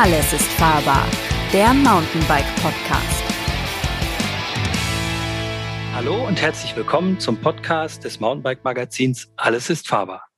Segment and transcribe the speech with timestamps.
[0.00, 1.04] Alles ist fahrbar,
[1.52, 3.24] der Mountainbike Podcast.
[5.92, 10.28] Hallo und herzlich willkommen zum Podcast des Mountainbike Magazins Alles ist fahrbar.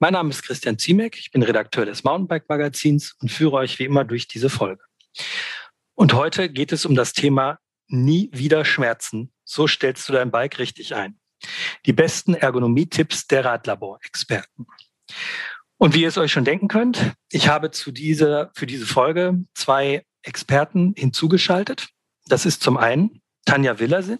[0.00, 3.84] Mein Name ist Christian Ziemek, ich bin Redakteur des Mountainbike Magazins und führe euch wie
[3.84, 4.82] immer durch diese Folge.
[5.94, 9.32] Und heute geht es um das Thema Nie wieder Schmerzen.
[9.44, 11.20] So stellst du dein Bike richtig ein.
[11.86, 14.66] Die besten Ergonomie-Tipps der Radlabor-Experten.
[15.82, 19.38] Und wie ihr es euch schon denken könnt, ich habe zu dieser, für diese Folge
[19.54, 21.88] zwei Experten hinzugeschaltet.
[22.26, 24.18] Das ist zum einen Tanja Willersen.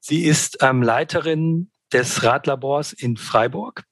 [0.00, 3.84] Sie ist ähm, Leiterin des Radlabors in Freiburg,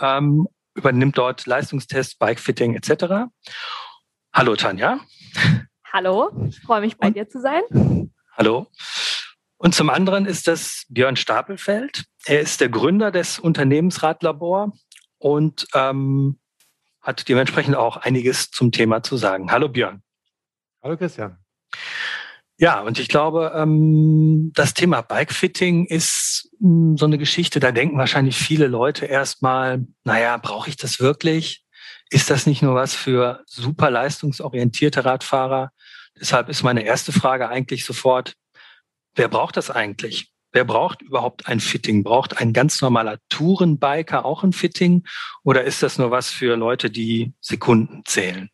[0.00, 3.30] ähm, übernimmt dort Leistungstests, Bikefitting etc.
[4.32, 4.98] Hallo Tanja.
[5.92, 8.10] Hallo, ich freue mich bei Und, dir zu sein.
[8.34, 8.66] Hallo.
[9.58, 12.06] Und zum anderen ist das Björn Stapelfeld.
[12.24, 14.72] Er ist der Gründer des Unternehmens Radlabor
[15.22, 16.38] und ähm,
[17.00, 19.52] hat dementsprechend auch einiges zum Thema zu sagen.
[19.52, 20.02] Hallo Björn.
[20.82, 21.38] Hallo Christian.
[22.58, 27.70] Ja, und ich glaube, ähm, das Thema Bikefitting ist mh, hm, so eine Geschichte, da
[27.70, 31.64] denken wahrscheinlich viele Leute erstmal, naja, brauche ich das wirklich?
[32.10, 35.70] Ist das nicht nur was für super leistungsorientierte Radfahrer?
[36.20, 38.34] Deshalb ist meine erste Frage eigentlich sofort,
[39.14, 40.32] wer braucht das eigentlich?
[40.52, 42.04] Wer braucht überhaupt ein Fitting?
[42.04, 45.04] Braucht ein ganz normaler Tourenbiker auch ein Fitting?
[45.44, 48.50] Oder ist das nur was für Leute, die Sekunden zählen?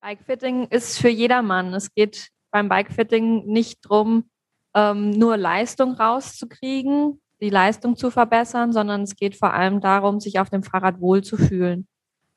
[0.00, 1.74] Bikefitting ist für jedermann.
[1.74, 4.30] Es geht beim Bikefitting nicht darum,
[4.74, 10.38] ähm, nur Leistung rauszukriegen, die Leistung zu verbessern, sondern es geht vor allem darum, sich
[10.38, 11.86] auf dem Fahrrad wohlzufühlen.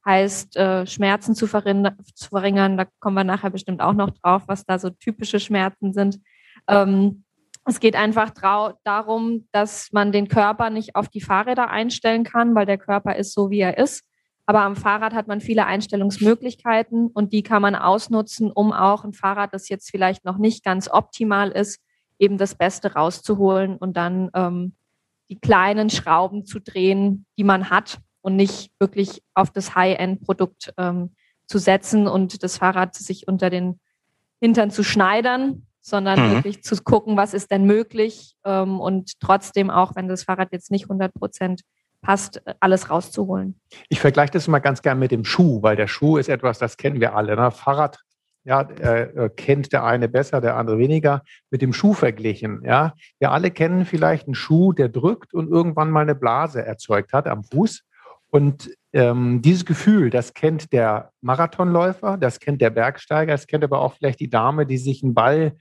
[0.06, 4.78] Heißt, äh, Schmerzen zu, verringern, da kommen wir nachher bestimmt auch noch drauf, was da
[4.78, 6.20] so typische Schmerzen sind.
[6.68, 7.24] Ähm,
[7.66, 8.32] es geht einfach
[8.84, 13.34] darum, dass man den Körper nicht auf die Fahrräder einstellen kann, weil der Körper ist
[13.34, 14.04] so, wie er ist.
[14.46, 19.14] Aber am Fahrrad hat man viele Einstellungsmöglichkeiten und die kann man ausnutzen, um auch ein
[19.14, 21.80] Fahrrad, das jetzt vielleicht noch nicht ganz optimal ist,
[22.20, 24.76] eben das Beste rauszuholen und dann ähm,
[25.30, 31.16] die kleinen Schrauben zu drehen, die man hat und nicht wirklich auf das High-End-Produkt ähm,
[31.48, 33.80] zu setzen und das Fahrrad sich unter den
[34.42, 36.34] Hintern zu schneidern, sondern mhm.
[36.36, 40.72] wirklich zu gucken, was ist denn möglich ähm, und trotzdem auch, wenn das Fahrrad jetzt
[40.72, 41.62] nicht 100 Prozent
[42.02, 43.60] passt, alles rauszuholen.
[43.90, 46.78] Ich vergleiche das mal ganz gern mit dem Schuh, weil der Schuh ist etwas, das
[46.78, 47.36] kennen wir alle.
[47.36, 47.52] Ne?
[47.52, 48.00] Fahrrad
[48.46, 52.62] ja, äh, kennt der eine besser, der andere weniger, mit dem Schuh verglichen.
[52.66, 57.14] Ja, wir alle kennen vielleicht einen Schuh, der drückt und irgendwann mal eine Blase erzeugt
[57.14, 57.84] hat am Fuß.
[58.30, 63.80] Und ähm, dieses Gefühl, das kennt der Marathonläufer, das kennt der Bergsteiger, das kennt aber
[63.80, 65.54] auch vielleicht die Dame, die sich einen Ball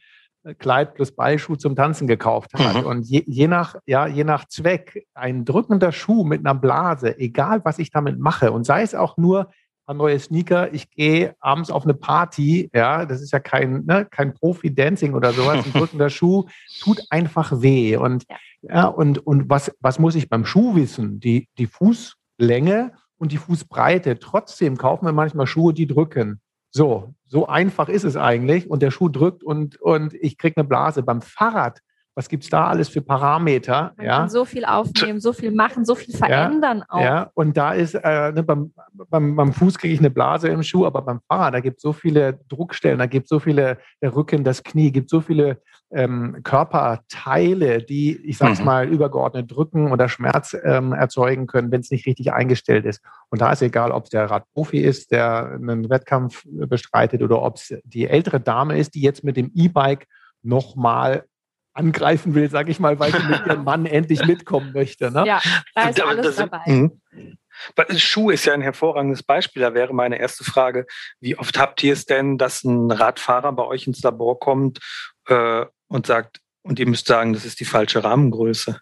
[0.58, 2.82] Kleid plus Ballschuh zum Tanzen gekauft hat.
[2.82, 2.86] Mhm.
[2.86, 7.60] Und je, je, nach, ja, je nach Zweck, ein drückender Schuh mit einer Blase, egal
[7.64, 9.50] was ich damit mache, und sei es auch nur
[9.86, 14.06] ein neuer Sneaker, ich gehe abends auf eine Party, ja, das ist ja kein, ne,
[14.10, 16.46] kein Profi-Dancing oder sowas, ein drückender Schuh
[16.80, 17.96] tut einfach weh.
[17.96, 18.36] Und, ja.
[18.62, 21.20] ja, und, und was, was muss ich beim Schuh wissen?
[21.20, 24.18] Die, die Fußlänge und die Fußbreite.
[24.18, 26.40] Trotzdem kaufen wir manchmal Schuhe, die drücken.
[26.72, 28.68] So, so einfach ist es eigentlich.
[28.68, 31.02] Und der Schuh drückt und, und ich kriege eine Blase.
[31.02, 31.80] Beim Fahrrad
[32.14, 33.92] was gibt es da alles für Parameter?
[33.96, 34.18] Man ja?
[34.18, 37.00] kann so viel aufnehmen, so viel machen, so viel verändern ja, auch.
[37.00, 38.72] Ja, und da ist, äh, ne, beim,
[39.08, 41.82] beim, beim Fuß kriege ich eine Blase im Schuh, aber beim Fahrrad, da gibt es
[41.82, 45.62] so viele Druckstellen, da gibt es so viele, der Rücken, das Knie, gibt so viele
[45.92, 48.64] ähm, Körperteile, die, ich sag's mhm.
[48.64, 53.02] mal, übergeordnet drücken oder Schmerz ähm, erzeugen können, wenn es nicht richtig eingestellt ist.
[53.30, 57.56] Und da ist egal, ob es der Radprofi ist, der einen Wettkampf bestreitet oder ob
[57.56, 60.06] es die ältere Dame ist, die jetzt mit dem E-Bike
[60.42, 61.24] nochmal
[61.74, 65.10] angreifen will, sage ich mal, weil sie mit ihrem Mann endlich mitkommen möchte.
[65.10, 65.24] Ne?
[65.26, 65.40] Ja,
[65.74, 66.62] da ist alles das, dabei.
[66.66, 67.00] Mhm.
[67.96, 69.62] Schuh ist ja ein hervorragendes Beispiel.
[69.62, 70.86] Da wäre meine erste Frage,
[71.20, 74.80] wie oft habt ihr es denn, dass ein Radfahrer bei euch ins Labor kommt
[75.28, 78.80] äh, und sagt, und ihr müsst sagen, das ist die falsche Rahmengröße?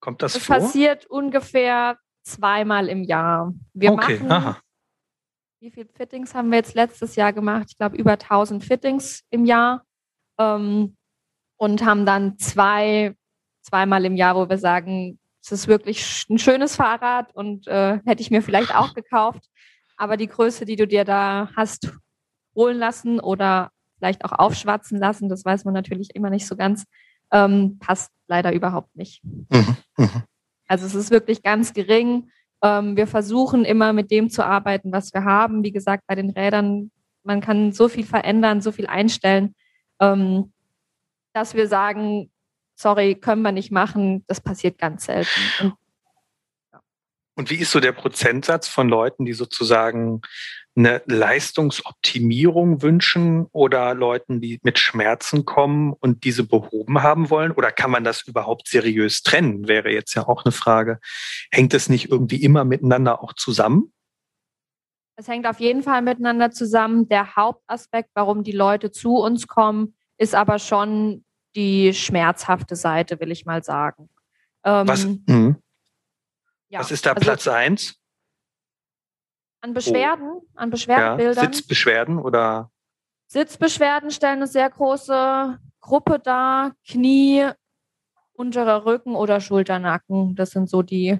[0.00, 0.56] Kommt das, das vor?
[0.56, 3.52] Passiert ungefähr zweimal im Jahr.
[3.72, 4.60] Wir okay, machen, aha.
[5.60, 7.66] wie viele Fittings haben wir jetzt letztes Jahr gemacht?
[7.70, 9.84] Ich glaube, über 1000 Fittings im Jahr.
[10.38, 10.96] Ähm,
[11.56, 13.14] und haben dann zwei,
[13.62, 18.20] zweimal im Jahr, wo wir sagen, es ist wirklich ein schönes Fahrrad und äh, hätte
[18.20, 19.44] ich mir vielleicht auch gekauft.
[19.96, 21.92] Aber die Größe, die du dir da hast
[22.56, 23.70] holen lassen oder
[24.02, 26.86] vielleicht auch aufschwatzen lassen, das weiß man natürlich immer nicht so ganz,
[27.30, 29.22] ähm, passt leider überhaupt nicht.
[29.22, 30.22] Mhm, mhm.
[30.66, 32.30] Also es ist wirklich ganz gering.
[32.62, 35.62] Ähm, wir versuchen immer mit dem zu arbeiten, was wir haben.
[35.62, 36.90] Wie gesagt, bei den Rädern,
[37.22, 39.54] man kann so viel verändern, so viel einstellen.
[40.00, 40.52] Ähm,
[41.32, 42.28] dass wir sagen,
[42.74, 45.40] sorry, können wir nicht machen, das passiert ganz selten.
[45.60, 45.74] Und.
[47.34, 50.20] Und wie ist so der Prozentsatz von Leuten, die sozusagen
[50.74, 57.52] eine Leistungsoptimierung wünschen oder Leuten, die mit Schmerzen kommen und diese behoben haben wollen?
[57.52, 59.68] Oder kann man das überhaupt seriös trennen?
[59.68, 60.98] Wäre jetzt ja auch eine Frage.
[61.50, 63.92] Hängt es nicht irgendwie immer miteinander auch zusammen?
[65.16, 67.08] Es hängt auf jeden Fall miteinander zusammen.
[67.08, 71.24] Der Hauptaspekt, warum die Leute zu uns kommen, ist aber schon
[71.54, 74.08] die schmerzhafte Seite, will ich mal sagen.
[74.64, 75.56] Ähm, Was, hm.
[76.72, 77.96] Ja, Was ist da also, Platz eins?
[79.60, 80.46] An Beschwerden, oh.
[80.54, 81.44] an Beschwerdebildern.
[81.44, 82.70] Ja, Sitzbeschwerden oder?
[83.28, 86.72] Sitzbeschwerden stellen eine sehr große Gruppe dar.
[86.88, 87.46] Knie,
[88.32, 90.34] unterer Rücken oder Schulternacken.
[90.34, 91.18] Das sind so die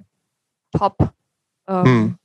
[0.72, 1.12] Top.
[1.69, 2.19] Ähm, hm.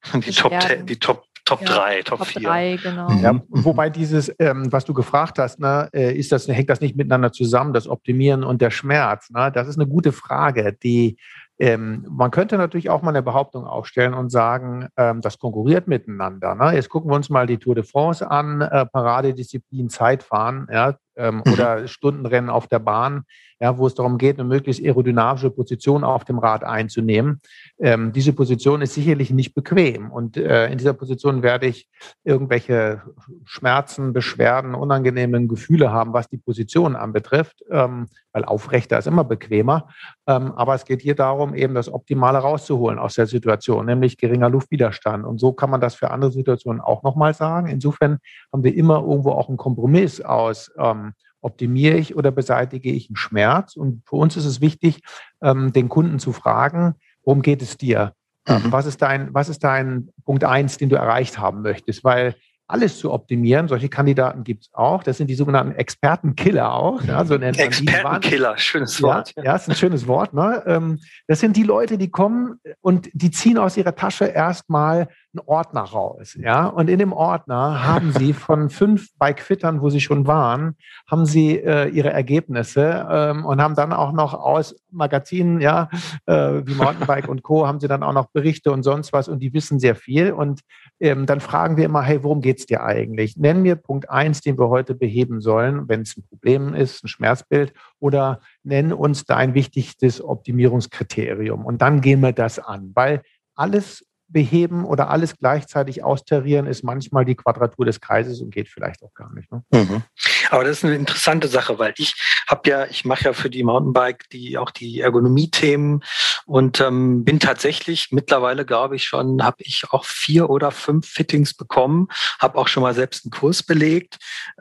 [0.20, 0.52] Die Top,
[0.86, 2.42] die Top Top 3, ja, Top 4.
[2.42, 3.10] 3, genau.
[3.22, 3.42] Ja, mhm.
[3.48, 7.32] wobei dieses, ähm, was du gefragt hast, ne, äh, ist das, hängt das nicht miteinander
[7.32, 9.30] zusammen, das Optimieren und der Schmerz?
[9.30, 9.50] Ne?
[9.50, 11.16] Das ist eine gute Frage, die
[11.58, 16.54] ähm, man könnte natürlich auch mal eine Behauptung aufstellen und sagen, ähm, das konkurriert miteinander.
[16.54, 16.74] Ne?
[16.74, 21.42] Jetzt gucken wir uns mal die Tour de France an, äh, Paradedisziplin Zeitfahren ja, ähm,
[21.44, 21.52] mhm.
[21.52, 23.24] oder Stundenrennen auf der Bahn
[23.60, 27.40] ja, wo es darum geht, eine möglichst aerodynamische Position auf dem Rad einzunehmen.
[27.78, 31.88] Ähm, diese Position ist sicherlich nicht bequem und äh, in dieser Position werde ich
[32.24, 33.02] irgendwelche
[33.44, 39.88] Schmerzen, Beschwerden, unangenehmen Gefühle haben, was die Position anbetrifft, ähm, weil aufrechter ist immer bequemer.
[40.26, 44.50] Ähm, aber es geht hier darum, eben das Optimale rauszuholen aus der Situation, nämlich geringer
[44.50, 45.24] Luftwiderstand.
[45.24, 47.68] Und so kann man das für andere Situationen auch nochmal sagen.
[47.68, 48.18] Insofern
[48.52, 53.16] haben wir immer irgendwo auch einen Kompromiss aus ähm, optimiere ich oder beseitige ich einen
[53.16, 53.76] Schmerz?
[53.76, 55.00] Und für uns ist es wichtig,
[55.42, 56.94] ähm, den Kunden zu fragen,
[57.24, 58.12] worum geht es dir?
[58.46, 58.72] Ähm, mhm.
[58.72, 62.04] Was ist dein, was ist dein Punkt eins, den du erreicht haben möchtest?
[62.04, 62.34] Weil
[62.68, 63.66] alles zu optimieren.
[63.66, 65.02] Solche Kandidaten gibt es auch.
[65.02, 67.02] Das sind die sogenannten Expertenkiller auch.
[67.02, 69.32] Ja, so Expertenkiller, schönes Wort.
[69.36, 70.34] Ja, ja, ist ein schönes Wort.
[70.34, 70.62] Ne?
[70.66, 75.08] Ähm, das sind die Leute, die kommen und die ziehen aus ihrer Tasche erstmal
[75.38, 76.36] einen Ordner raus.
[76.40, 76.66] Ja?
[76.66, 80.76] Und in dem Ordner haben sie von fünf Bike-Fittern, wo sie schon waren,
[81.06, 85.88] haben sie äh, ihre Ergebnisse ähm, und haben dann auch noch aus Magazinen, ja,
[86.26, 89.40] äh, wie Mountainbike und Co., haben sie dann auch noch Berichte und sonst was und
[89.40, 90.32] die wissen sehr viel.
[90.32, 90.60] Und
[91.00, 93.36] ähm, dann fragen wir immer, hey, worum geht's dir eigentlich?
[93.36, 97.08] Nenn mir Punkt eins, den wir heute beheben sollen, wenn es ein Problem ist, ein
[97.08, 101.64] Schmerzbild, oder nenn uns dein wichtigstes Optimierungskriterium.
[101.64, 103.22] Und dann gehen wir das an, weil
[103.54, 109.02] alles beheben oder alles gleichzeitig austarieren, ist manchmal die Quadratur des Kreises und geht vielleicht
[109.02, 109.50] auch gar nicht.
[109.50, 109.62] Ne?
[109.72, 110.02] Mhm.
[110.50, 112.14] Aber das ist eine interessante Sache, weil ich
[112.46, 116.02] habe ja, ich mache ja für die Mountainbike die auch die Ergonomie-Themen
[116.46, 121.54] und ähm, bin tatsächlich mittlerweile, glaube ich schon, habe ich auch vier oder fünf Fittings
[121.54, 122.08] bekommen,
[122.38, 124.18] habe auch schon mal selbst einen Kurs belegt.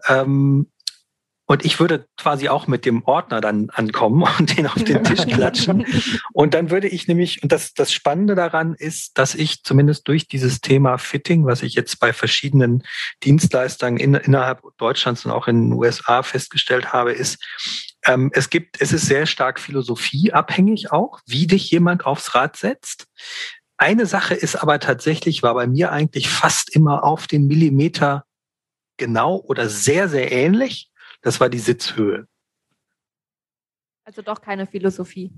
[0.08, 0.70] Ähm,
[1.48, 5.26] und ich würde quasi auch mit dem Ordner dann ankommen und den auf den Tisch
[5.26, 5.86] klatschen.
[6.34, 10.28] Und dann würde ich nämlich, und das, das Spannende daran ist, dass ich zumindest durch
[10.28, 12.84] dieses Thema Fitting, was ich jetzt bei verschiedenen
[13.24, 17.42] Dienstleistern in, innerhalb Deutschlands und auch in den USA festgestellt habe, ist,
[18.06, 23.08] ähm, es gibt, es ist sehr stark philosophieabhängig auch, wie dich jemand aufs Rad setzt.
[23.78, 28.26] Eine Sache ist aber tatsächlich, war bei mir eigentlich fast immer auf den Millimeter
[28.98, 30.90] genau oder sehr, sehr ähnlich.
[31.22, 32.28] Das war die Sitzhöhe.
[34.04, 35.34] Also doch keine Philosophie.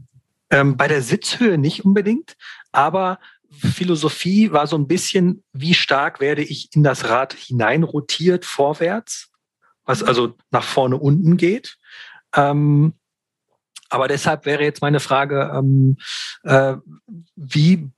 [0.52, 2.36] Ähm, bei der Sitzhöhe nicht unbedingt,
[2.71, 3.19] aber
[3.52, 9.31] Philosophie war so ein bisschen, wie stark werde ich in das Rad hineinrotiert vorwärts,
[9.86, 11.78] was also nach vorne unten geht.
[12.36, 12.94] Ähm,
[13.90, 15.98] aber deshalb wäre jetzt meine Frage, ähm,
[16.44, 16.76] äh,
[17.36, 17.90] wie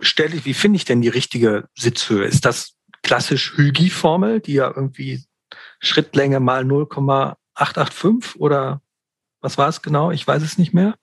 [0.00, 2.24] stelle ich, wie finde ich denn die richtige Sitzhöhe?
[2.24, 5.24] Ist das klassisch Hügi-Formel, die ja irgendwie
[5.80, 8.80] Schrittlänge mal 0,885 oder
[9.40, 10.10] was war es genau?
[10.10, 10.94] Ich weiß es nicht mehr.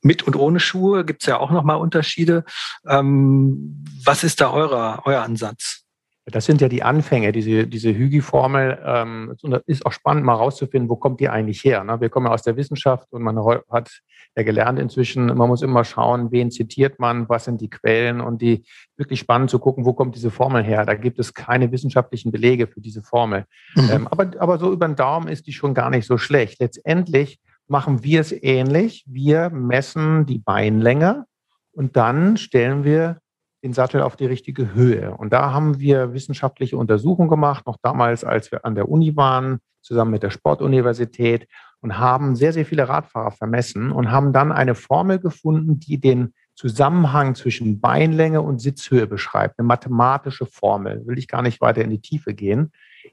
[0.00, 2.44] Mit und ohne Schuhe gibt es ja auch nochmal Unterschiede.
[2.86, 5.83] Ähm, was ist da eurer, euer Ansatz?
[6.26, 8.78] Das sind ja die Anfänge, diese, diese Hügi-Formel.
[8.82, 9.34] Ähm,
[9.66, 11.84] ist auch spannend, mal rauszufinden, wo kommt die eigentlich her.
[11.84, 12.00] Ne?
[12.00, 13.38] Wir kommen ja aus der Wissenschaft und man
[13.70, 13.90] hat
[14.34, 18.40] ja gelernt inzwischen, man muss immer schauen, wen zitiert man, was sind die Quellen und
[18.40, 18.64] die
[18.96, 20.86] wirklich spannend zu gucken, wo kommt diese Formel her.
[20.86, 23.44] Da gibt es keine wissenschaftlichen Belege für diese Formel.
[23.74, 23.90] Mhm.
[23.92, 26.58] Ähm, aber, aber so über den Daumen ist die schon gar nicht so schlecht.
[26.58, 27.38] Letztendlich
[27.68, 29.04] machen wir es ähnlich.
[29.06, 31.26] Wir messen die Beinlänge
[31.72, 33.18] und dann stellen wir
[33.64, 35.16] den Sattel auf die richtige Höhe.
[35.16, 39.58] Und da haben wir wissenschaftliche Untersuchungen gemacht, noch damals, als wir an der Uni waren,
[39.80, 41.48] zusammen mit der Sportuniversität
[41.80, 46.34] und haben sehr, sehr viele Radfahrer vermessen und haben dann eine Formel gefunden, die den
[46.54, 49.58] Zusammenhang zwischen Beinlänge und Sitzhöhe beschreibt.
[49.58, 51.02] Eine mathematische Formel.
[51.06, 52.70] Will ich gar nicht weiter in die Tiefe gehen.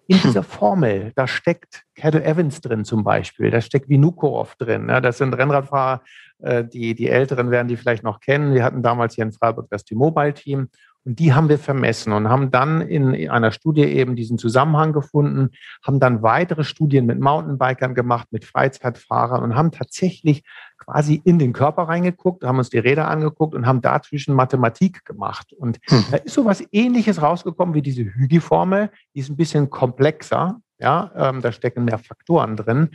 [0.08, 4.89] In dieser Formel, da steckt Cadel Evans drin zum Beispiel, da steckt Vinukorov drin.
[4.89, 6.01] Ja, das sind Rennradfahrer,
[6.43, 8.53] die, die Älteren werden die vielleicht noch kennen.
[8.53, 10.69] Wir hatten damals hier in Freiburg das T-Mobile-Team
[11.03, 15.50] und die haben wir vermessen und haben dann in einer Studie eben diesen Zusammenhang gefunden,
[15.83, 20.43] haben dann weitere Studien mit Mountainbikern gemacht, mit Freizeitfahrern und haben tatsächlich
[20.77, 25.53] quasi in den Körper reingeguckt, haben uns die Räder angeguckt und haben dazwischen Mathematik gemacht.
[25.53, 26.05] Und hm.
[26.12, 28.91] da ist so was ähnliches rausgekommen wie diese Hügi-Formel.
[29.15, 30.60] Die ist ein bisschen komplexer.
[30.79, 32.89] Ja, ähm, da stecken mehr Faktoren drin.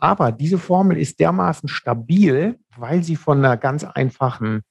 [0.00, 4.62] Aber diese Formel ist dermaßen stabil, weil sie von einer ganz einfachen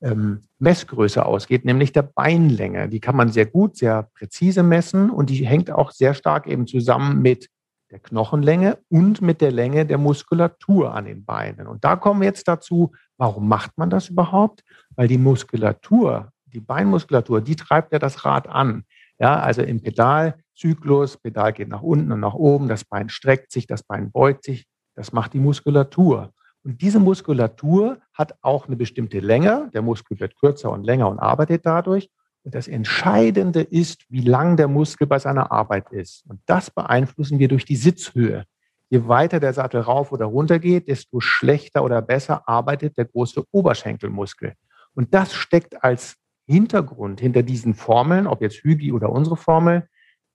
[0.00, 2.88] ähm, Messgröße ausgeht, nämlich der Beinlänge.
[2.88, 6.66] Die kann man sehr gut, sehr präzise messen und die hängt auch sehr stark eben
[6.66, 7.48] zusammen mit
[7.90, 11.66] der Knochenlänge und mit der Länge der Muskulatur an den Beinen.
[11.66, 14.62] Und da kommen wir jetzt dazu, warum macht man das überhaupt?
[14.94, 18.84] Weil die Muskulatur, die Beinmuskulatur, die treibt ja das Rad an.
[19.18, 23.66] Ja, also im Pedalzyklus, Pedal geht nach unten und nach oben, das Bein streckt sich,
[23.66, 24.66] das Bein beugt sich,
[24.98, 26.32] das macht die Muskulatur.
[26.64, 29.70] Und diese Muskulatur hat auch eine bestimmte Länge.
[29.72, 32.10] Der Muskel wird kürzer und länger und arbeitet dadurch.
[32.42, 36.24] Und das Entscheidende ist, wie lang der Muskel bei seiner Arbeit ist.
[36.28, 38.44] Und das beeinflussen wir durch die Sitzhöhe.
[38.90, 43.44] Je weiter der Sattel rauf oder runter geht, desto schlechter oder besser arbeitet der große
[43.52, 44.54] Oberschenkelmuskel.
[44.94, 46.16] Und das steckt als
[46.48, 49.86] Hintergrund hinter diesen Formeln, ob jetzt Hügi oder unsere Formel,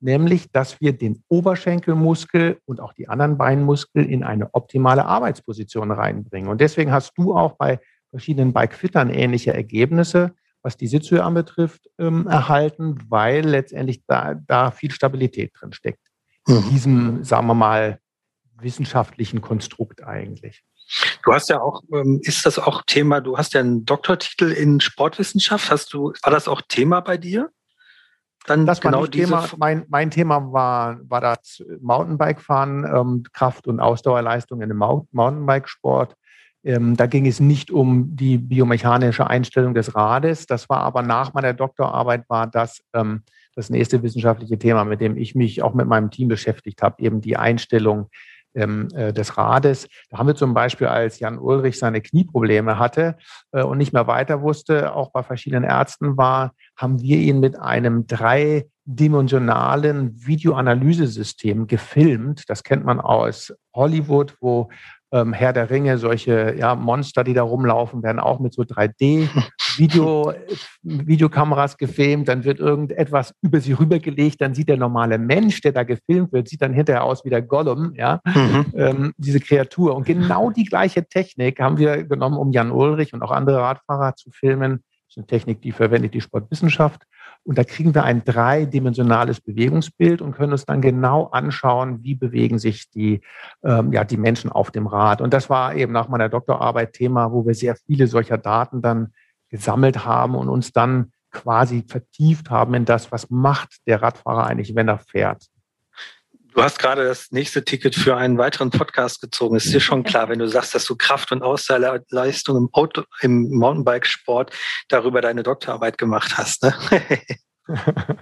[0.04, 6.50] nämlich dass wir den Oberschenkelmuskel und auch die anderen Beinmuskel in eine optimale Arbeitsposition reinbringen.
[6.50, 7.80] Und deswegen hast du auch bei
[8.10, 14.90] verschiedenen Bikefittern ähnliche Ergebnisse, was die Sitzhöhe anbetrifft, ähm, erhalten, weil letztendlich da, da viel
[14.90, 16.00] Stabilität drin steckt.
[16.46, 16.70] In mhm.
[16.70, 17.98] diesem, sagen wir mal,
[18.56, 20.62] wissenschaftlichen Konstrukt eigentlich.
[21.24, 24.80] Du hast ja auch, ähm, ist das auch Thema, du hast ja einen Doktortitel in
[24.80, 25.70] Sportwissenschaft.
[25.70, 27.50] Hast du, war das auch Thema bei dir?
[28.46, 29.48] Dann das genau diese Thema.
[29.56, 36.14] Mein, mein Thema war, war das Mountainbike-Fahren, ähm, Kraft- und Ausdauerleistung in dem Mountainbikesport.
[36.62, 40.46] Ähm, da ging es nicht um die biomechanische Einstellung des Rades.
[40.46, 43.22] Das war aber nach meiner Doktorarbeit war das ähm,
[43.54, 47.20] das nächste wissenschaftliche Thema, mit dem ich mich auch mit meinem Team beschäftigt habe, eben
[47.20, 48.10] die Einstellung
[48.54, 49.88] ähm, äh, des Rades.
[50.10, 53.16] Da haben wir zum Beispiel, als Jan Ulrich seine Knieprobleme hatte
[53.52, 57.58] äh, und nicht mehr weiter wusste, auch bei verschiedenen Ärzten war, haben wir ihn mit
[57.58, 62.44] einem dreidimensionalen Videoanalyse-System gefilmt.
[62.48, 64.70] Das kennt man aus Hollywood, wo
[65.14, 70.34] ähm, Herr der Ringe, solche ja, Monster, die da rumlaufen, werden auch mit so 3D-Video,
[70.82, 72.26] Videokameras gefilmt.
[72.26, 74.40] Dann wird irgendetwas über sie rübergelegt.
[74.40, 77.42] Dann sieht der normale Mensch, der da gefilmt wird, sieht dann hinterher aus wie der
[77.42, 78.66] Gollum, ja, mhm.
[78.74, 79.94] ähm, diese Kreatur.
[79.94, 84.16] Und genau die gleiche Technik haben wir genommen, um Jan Ulrich und auch andere Radfahrer
[84.16, 84.82] zu filmen.
[85.14, 87.06] Ist eine Technik, die verwendet die Sportwissenschaft.
[87.44, 92.58] Und da kriegen wir ein dreidimensionales Bewegungsbild und können uns dann genau anschauen, wie bewegen
[92.58, 93.20] sich die,
[93.62, 95.20] ähm, ja, die Menschen auf dem Rad.
[95.20, 99.12] Und das war eben nach meiner Doktorarbeit Thema, wo wir sehr viele solcher Daten dann
[99.50, 104.74] gesammelt haben und uns dann quasi vertieft haben in das, was macht der Radfahrer eigentlich,
[104.74, 105.46] wenn er fährt.
[106.54, 109.56] Du hast gerade das nächste Ticket für einen weiteren Podcast gezogen.
[109.56, 113.50] Ist dir schon klar, wenn du sagst, dass du Kraft- und Ausdauerleistung im, Auto, im
[113.50, 114.52] Mountainbike-Sport
[114.88, 116.62] darüber deine Doktorarbeit gemacht hast.
[116.62, 116.74] Ne?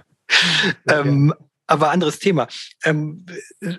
[0.89, 1.31] ähm,
[1.67, 2.47] aber anderes Thema.
[2.83, 3.27] Ähm,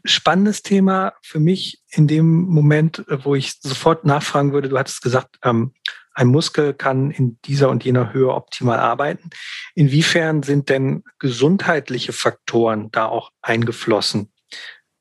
[0.04, 4.68] spannendes Thema für mich in dem Moment, wo ich sofort nachfragen würde.
[4.68, 5.74] Du hattest gesagt, ähm,
[6.14, 9.30] ein Muskel kann in dieser und jener Höhe optimal arbeiten.
[9.74, 14.30] Inwiefern sind denn gesundheitliche Faktoren da auch eingeflossen?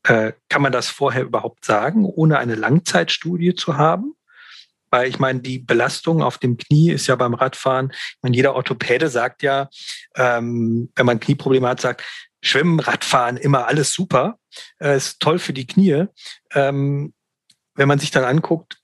[0.03, 4.15] Äh, kann man das vorher überhaupt sagen, ohne eine Langzeitstudie zu haben?
[4.89, 8.53] Weil ich meine, die Belastung auf dem Knie ist ja beim Radfahren, ich meine, jeder
[8.53, 9.69] Orthopäde sagt ja,
[10.15, 12.03] ähm, wenn man Knieprobleme hat, sagt,
[12.43, 14.38] Schwimmen, Radfahren, immer alles super,
[14.79, 16.05] äh, ist toll für die Knie.
[16.53, 17.13] Ähm,
[17.75, 18.82] wenn man sich dann anguckt,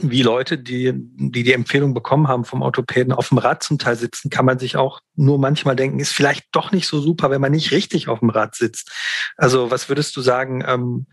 [0.00, 3.96] wie Leute, die, die die Empfehlung bekommen haben vom Orthopäden, auf dem Rad zum Teil
[3.96, 7.40] sitzen, kann man sich auch nur manchmal denken, ist vielleicht doch nicht so super, wenn
[7.40, 8.92] man nicht richtig auf dem Rad sitzt.
[9.36, 11.06] Also was würdest du sagen, ähm,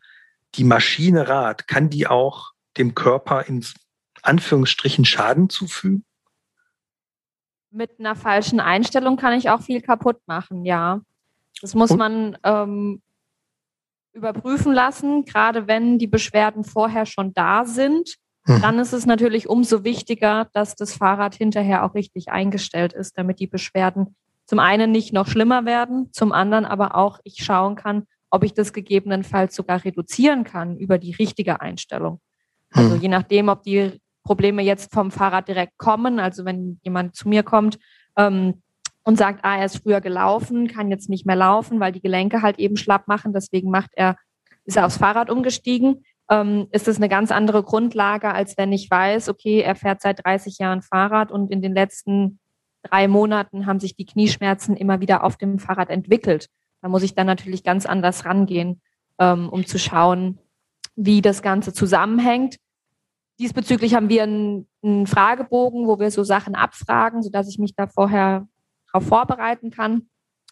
[0.55, 3.65] die Maschine Rad, kann die auch dem Körper in
[4.21, 6.05] Anführungsstrichen Schaden zufügen?
[7.71, 11.01] Mit einer falschen Einstellung kann ich auch viel kaputt machen, ja.
[11.61, 13.01] Das muss man ähm,
[14.13, 18.61] überprüfen lassen, gerade wenn die Beschwerden vorher schon da sind hm.
[18.61, 23.39] Dann ist es natürlich umso wichtiger, dass das Fahrrad hinterher auch richtig eingestellt ist, damit
[23.39, 28.03] die Beschwerden zum einen nicht noch schlimmer werden, zum anderen aber auch ich schauen kann,
[28.29, 32.19] ob ich das gegebenenfalls sogar reduzieren kann über die richtige Einstellung.
[32.71, 33.01] Also hm.
[33.01, 37.43] je nachdem, ob die Probleme jetzt vom Fahrrad direkt kommen, also wenn jemand zu mir
[37.43, 37.79] kommt,
[38.17, 38.61] ähm,
[39.03, 42.41] und sagt, ah, er ist früher gelaufen, kann jetzt nicht mehr laufen, weil die Gelenke
[42.41, 43.33] halt eben schlapp machen.
[43.33, 44.17] Deswegen macht er,
[44.65, 46.03] ist er aufs Fahrrad umgestiegen.
[46.29, 50.25] Ähm, ist das eine ganz andere Grundlage, als wenn ich weiß, okay, er fährt seit
[50.25, 52.39] 30 Jahren Fahrrad und in den letzten
[52.81, 56.47] drei Monaten haben sich die Knieschmerzen immer wieder auf dem Fahrrad entwickelt.
[56.81, 58.81] Da muss ich dann natürlich ganz anders rangehen,
[59.19, 60.39] ähm, um zu schauen,
[60.95, 62.57] wie das Ganze zusammenhängt.
[63.39, 67.87] Diesbezüglich haben wir einen, einen Fragebogen, wo wir so Sachen abfragen, sodass ich mich da
[67.87, 68.47] vorher
[68.91, 70.09] darauf vorbereiten kann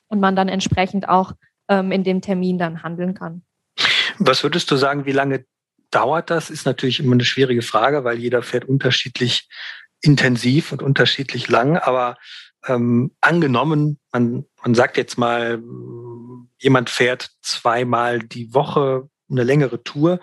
[0.08, 1.34] und man dann entsprechend auch
[1.70, 3.44] ähm, in dem Termin dann handeln kann.
[4.20, 5.46] Was würdest du sagen, wie lange
[5.94, 6.50] dauert das?
[6.50, 9.48] Ist natürlich immer eine schwierige Frage, weil jeder fährt unterschiedlich
[10.02, 11.78] intensiv und unterschiedlich lang.
[11.78, 12.18] Aber
[12.68, 15.62] ähm, angenommen, man, man sagt jetzt mal,
[16.60, 20.20] jemand fährt zweimal die Woche eine längere Tour.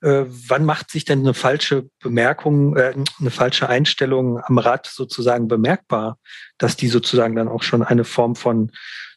[0.00, 5.48] Äh, wann macht sich denn eine falsche Bemerkung, äh, eine falsche Einstellung am Rad sozusagen
[5.48, 6.18] bemerkbar,
[6.58, 8.70] dass die sozusagen dann auch schon eine Form von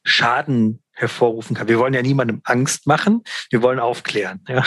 [0.04, 1.68] Schaden hervorrufen kann?
[1.68, 4.44] Wir wollen ja niemandem Angst machen, wir wollen aufklären.
[4.48, 4.64] Ja.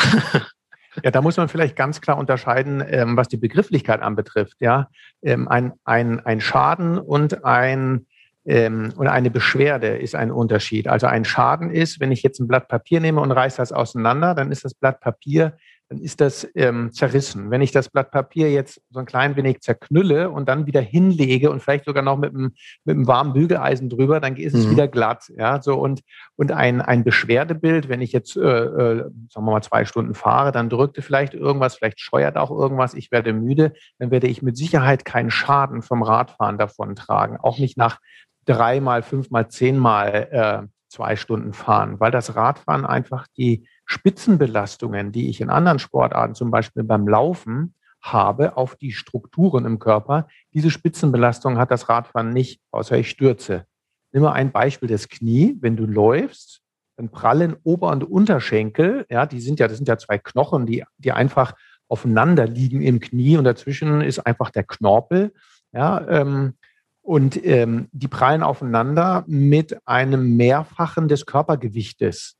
[1.04, 4.56] Ja, da muss man vielleicht ganz klar unterscheiden, ähm, was die Begrifflichkeit anbetrifft.
[4.60, 4.88] Ja,
[5.22, 8.06] ähm, ein, ein, ein Schaden und ein
[8.46, 10.86] ähm, und eine Beschwerde ist ein Unterschied.
[10.86, 14.34] Also ein Schaden ist, wenn ich jetzt ein Blatt Papier nehme und reiße das auseinander,
[14.34, 15.56] dann ist das Blatt Papier,
[15.88, 17.50] dann ist das ähm, zerrissen.
[17.50, 21.50] Wenn ich das Blatt Papier jetzt so ein klein wenig zerknülle und dann wieder hinlege
[21.50, 24.72] und vielleicht sogar noch mit einem, mit einem warmen Bügeleisen drüber, dann ist es mhm.
[24.72, 25.30] wieder glatt.
[25.36, 26.00] Ja, so und,
[26.34, 28.96] und ein, ein Beschwerdebild, wenn ich jetzt, äh, äh,
[29.30, 33.12] sagen wir mal, zwei Stunden fahre, dann drückte vielleicht irgendwas, vielleicht scheuert auch irgendwas, ich
[33.12, 37.36] werde müde, dann werde ich mit Sicherheit keinen Schaden vom Radfahren davon tragen.
[37.36, 38.00] Auch nicht nach
[38.44, 45.40] dreimal, fünfmal, zehnmal äh, zwei Stunden fahren, weil das Radfahren einfach die Spitzenbelastungen, die ich
[45.40, 50.28] in anderen Sportarten, zum Beispiel beim Laufen, habe auf die Strukturen im Körper.
[50.52, 53.66] Diese Spitzenbelastung hat das Radfahren nicht, außer ich stürze.
[54.12, 55.56] Nimm mal ein Beispiel des Knie.
[55.60, 56.60] Wenn du läufst,
[56.96, 60.84] dann prallen Ober- und Unterschenkel, ja, die sind ja, das sind ja zwei Knochen, die,
[60.98, 61.54] die einfach
[61.88, 65.32] aufeinander liegen im Knie und dazwischen ist einfach der Knorpel.
[65.72, 66.54] Ja, ähm,
[67.02, 72.36] und ähm, die prallen aufeinander mit einem Mehrfachen des Körpergewichtes.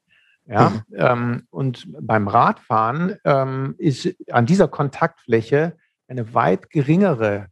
[0.48, 0.82] Ja, mhm.
[0.94, 5.76] ähm, und beim Radfahren ähm, ist an dieser Kontaktfläche
[6.08, 7.48] eine weit geringere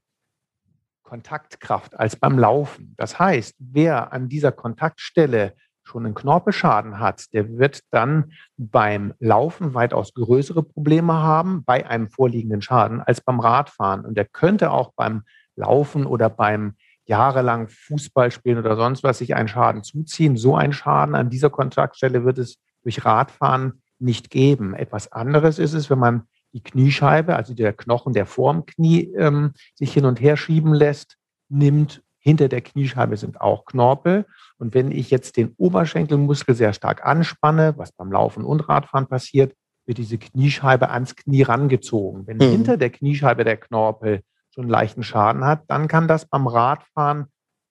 [1.03, 2.95] Kontaktkraft als beim Laufen.
[2.97, 9.75] Das heißt, wer an dieser Kontaktstelle schon einen Knorpelschaden hat, der wird dann beim Laufen
[9.75, 14.05] weitaus größere Probleme haben bei einem vorliegenden Schaden als beim Radfahren.
[14.05, 15.25] Und der könnte auch beim
[15.57, 16.75] Laufen oder beim
[17.07, 20.37] jahrelang Fußball spielen oder sonst was sich einen Schaden zuziehen.
[20.37, 24.75] So ein Schaden an dieser Kontaktstelle wird es durch Radfahren nicht geben.
[24.75, 29.53] Etwas anderes ist es, wenn man die Kniescheibe, also der Knochen, der vorm Knie ähm,
[29.75, 31.17] sich hin und her schieben lässt,
[31.49, 32.03] nimmt.
[32.19, 34.25] Hinter der Kniescheibe sind auch Knorpel.
[34.57, 39.55] Und wenn ich jetzt den Oberschenkelmuskel sehr stark anspanne, was beim Laufen und Radfahren passiert,
[39.85, 42.27] wird diese Kniescheibe ans Knie rangezogen.
[42.27, 42.51] Wenn mhm.
[42.51, 44.23] hinter der Kniescheibe der Knorpel
[44.55, 47.27] schon leichten Schaden hat, dann kann das beim Radfahren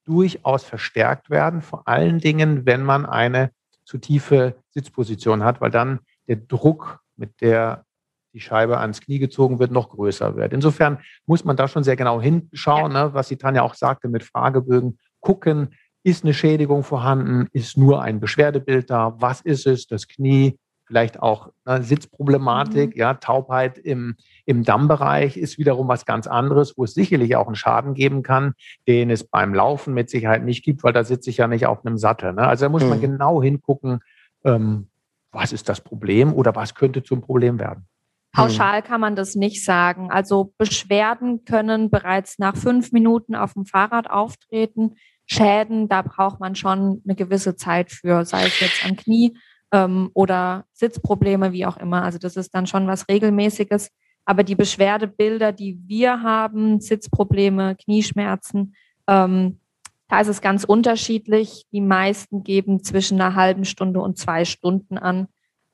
[0.05, 3.51] durchaus verstärkt werden, vor allen Dingen, wenn man eine
[3.85, 7.85] zu tiefe Sitzposition hat, weil dann der Druck, mit der
[8.33, 10.53] die Scheibe ans Knie gezogen wird, noch größer wird.
[10.53, 13.05] Insofern muss man da schon sehr genau hinschauen, ja.
[13.05, 18.01] ne, was die Tanja auch sagte mit Fragebögen, gucken, ist eine Schädigung vorhanden, ist nur
[18.01, 20.57] ein Beschwerdebild da, was ist es, das Knie,
[20.93, 22.99] vielleicht auch ne, Sitzproblematik, mhm.
[22.99, 27.55] ja, Taubheit im, im Dammbereich ist wiederum was ganz anderes, wo es sicherlich auch einen
[27.55, 28.53] Schaden geben kann,
[28.87, 31.83] den es beim Laufen mit Sicherheit nicht gibt, weil da sitze ich ja nicht auf
[31.83, 32.33] einem Sattel.
[32.33, 32.45] Ne?
[32.45, 32.89] Also da muss mhm.
[32.89, 34.01] man genau hingucken,
[34.43, 34.87] ähm,
[35.31, 37.87] was ist das Problem oder was könnte zum Problem werden.
[38.31, 40.11] Pauschal kann man das nicht sagen.
[40.11, 44.93] Also Beschwerden können bereits nach fünf Minuten auf dem Fahrrad auftreten.
[45.25, 49.35] Schäden, da braucht man schon eine gewisse Zeit für, sei es jetzt am Knie
[49.73, 52.03] ähm, oder Sitzprobleme, wie auch immer.
[52.03, 53.89] Also das ist dann schon was Regelmäßiges.
[54.23, 58.75] Aber die Beschwerdebilder, die wir haben, Sitzprobleme, Knieschmerzen,
[59.07, 59.59] ähm,
[60.07, 61.65] da ist es ganz unterschiedlich.
[61.73, 65.27] Die meisten geben zwischen einer halben Stunde und zwei Stunden an,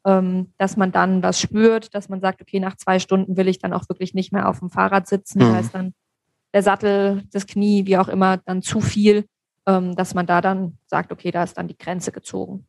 [0.06, 3.60] ähm, dass man dann was spürt, dass man sagt, okay, nach zwei Stunden will ich
[3.60, 5.40] dann auch wirklich nicht mehr auf dem Fahrrad sitzen.
[5.40, 5.52] Mhm.
[5.52, 5.94] Da ist dann
[6.54, 9.26] der Sattel, das Knie, wie auch immer, dann zu viel,
[9.68, 12.66] ähm, dass man da dann sagt, okay, da ist dann die Grenze gezogen.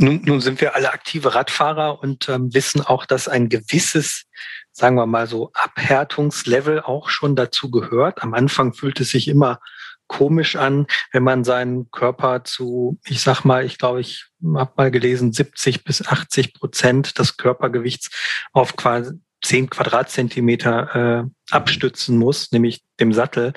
[0.00, 4.26] Nun, nun sind wir alle aktive Radfahrer und ähm, wissen auch, dass ein gewisses,
[4.70, 8.22] sagen wir mal so, Abhärtungslevel auch schon dazu gehört.
[8.22, 9.58] Am Anfang fühlt es sich immer
[10.06, 14.92] komisch an, wenn man seinen Körper zu, ich sag mal, ich glaube, ich habe mal
[14.92, 18.10] gelesen, 70 bis 80 Prozent des Körpergewichts
[18.52, 23.52] auf quasi 10 Quadratzentimeter äh, abstützen muss, nämlich dem Sattel.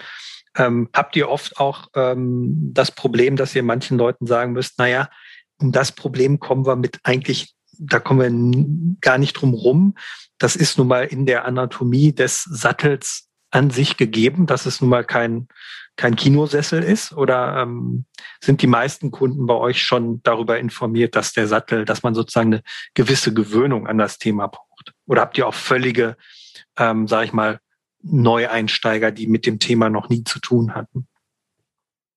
[0.58, 5.08] Ähm, habt ihr oft auch ähm, das Problem, dass ihr manchen Leuten sagen müsst, naja,
[5.62, 9.96] um das Problem kommen wir mit eigentlich, da kommen wir gar nicht drum rum.
[10.38, 14.90] Das ist nun mal in der Anatomie des Sattels an sich gegeben, dass es nun
[14.90, 15.48] mal kein,
[15.98, 17.14] kein Kinosessel ist?
[17.14, 18.06] Oder ähm,
[18.42, 22.54] sind die meisten Kunden bei euch schon darüber informiert, dass der Sattel, dass man sozusagen
[22.54, 24.94] eine gewisse Gewöhnung an das Thema braucht?
[25.06, 26.16] Oder habt ihr auch völlige,
[26.78, 27.60] ähm, sage ich mal,
[28.04, 31.08] Neueinsteiger, die mit dem Thema noch nie zu tun hatten?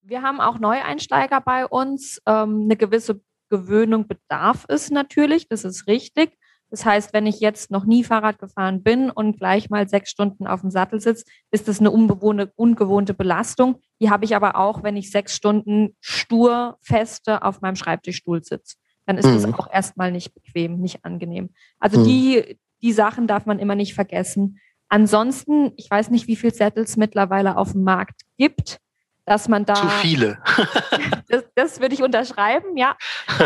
[0.01, 2.21] Wir haben auch Neueinsteiger bei uns.
[2.25, 6.37] Ähm, eine gewisse Gewöhnung bedarf es natürlich, das ist richtig.
[6.71, 10.47] Das heißt, wenn ich jetzt noch nie Fahrrad gefahren bin und gleich mal sechs Stunden
[10.47, 13.81] auf dem Sattel sitze, ist das eine unbewohnte, ungewohnte Belastung.
[14.01, 18.75] Die habe ich aber auch, wenn ich sechs Stunden stur feste auf meinem Schreibtischstuhl sitze.
[19.05, 19.33] Dann ist mhm.
[19.35, 21.51] das auch erstmal nicht bequem, nicht angenehm.
[21.79, 22.05] Also mhm.
[22.05, 24.59] die, die Sachen darf man immer nicht vergessen.
[24.89, 28.79] Ansonsten, ich weiß nicht, wie viele Sattles mittlerweile auf dem Markt gibt,
[29.25, 29.73] dass man da.
[29.75, 30.39] Zu viele.
[31.27, 32.95] das, das würde ich unterschreiben, ja.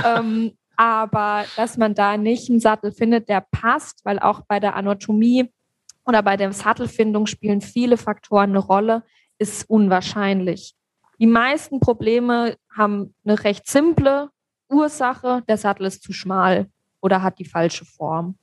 [0.05, 4.75] ähm, aber dass man da nicht einen Sattel findet, der passt, weil auch bei der
[4.75, 5.51] Anatomie
[6.05, 9.03] oder bei der Sattelfindung spielen viele Faktoren eine Rolle,
[9.37, 10.75] ist unwahrscheinlich.
[11.19, 14.29] Die meisten Probleme haben eine recht simple
[14.69, 16.67] Ursache, der Sattel ist zu schmal
[17.01, 18.37] oder hat die falsche Form.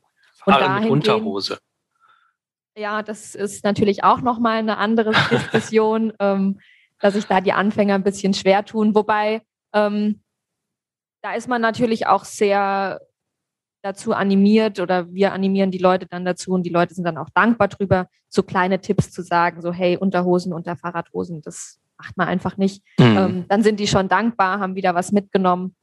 [0.45, 1.59] Und Haare mit Unterhose.
[2.77, 6.61] Ja, das ist natürlich auch nochmal eine andere Diskussion, ähm,
[7.01, 8.95] dass sich da die Anfänger ein bisschen schwer tun.
[8.95, 10.23] Wobei, ähm,
[11.23, 13.01] da ist man natürlich auch sehr
[13.83, 17.31] dazu animiert oder wir animieren die Leute dann dazu und die Leute sind dann auch
[17.35, 22.29] dankbar drüber, so kleine Tipps zu sagen, so hey, Unterhosen unter Fahrradhosen, das macht man
[22.29, 22.83] einfach nicht.
[22.99, 23.17] Mhm.
[23.17, 25.77] Ähm, dann sind die schon dankbar, haben wieder was mitgenommen.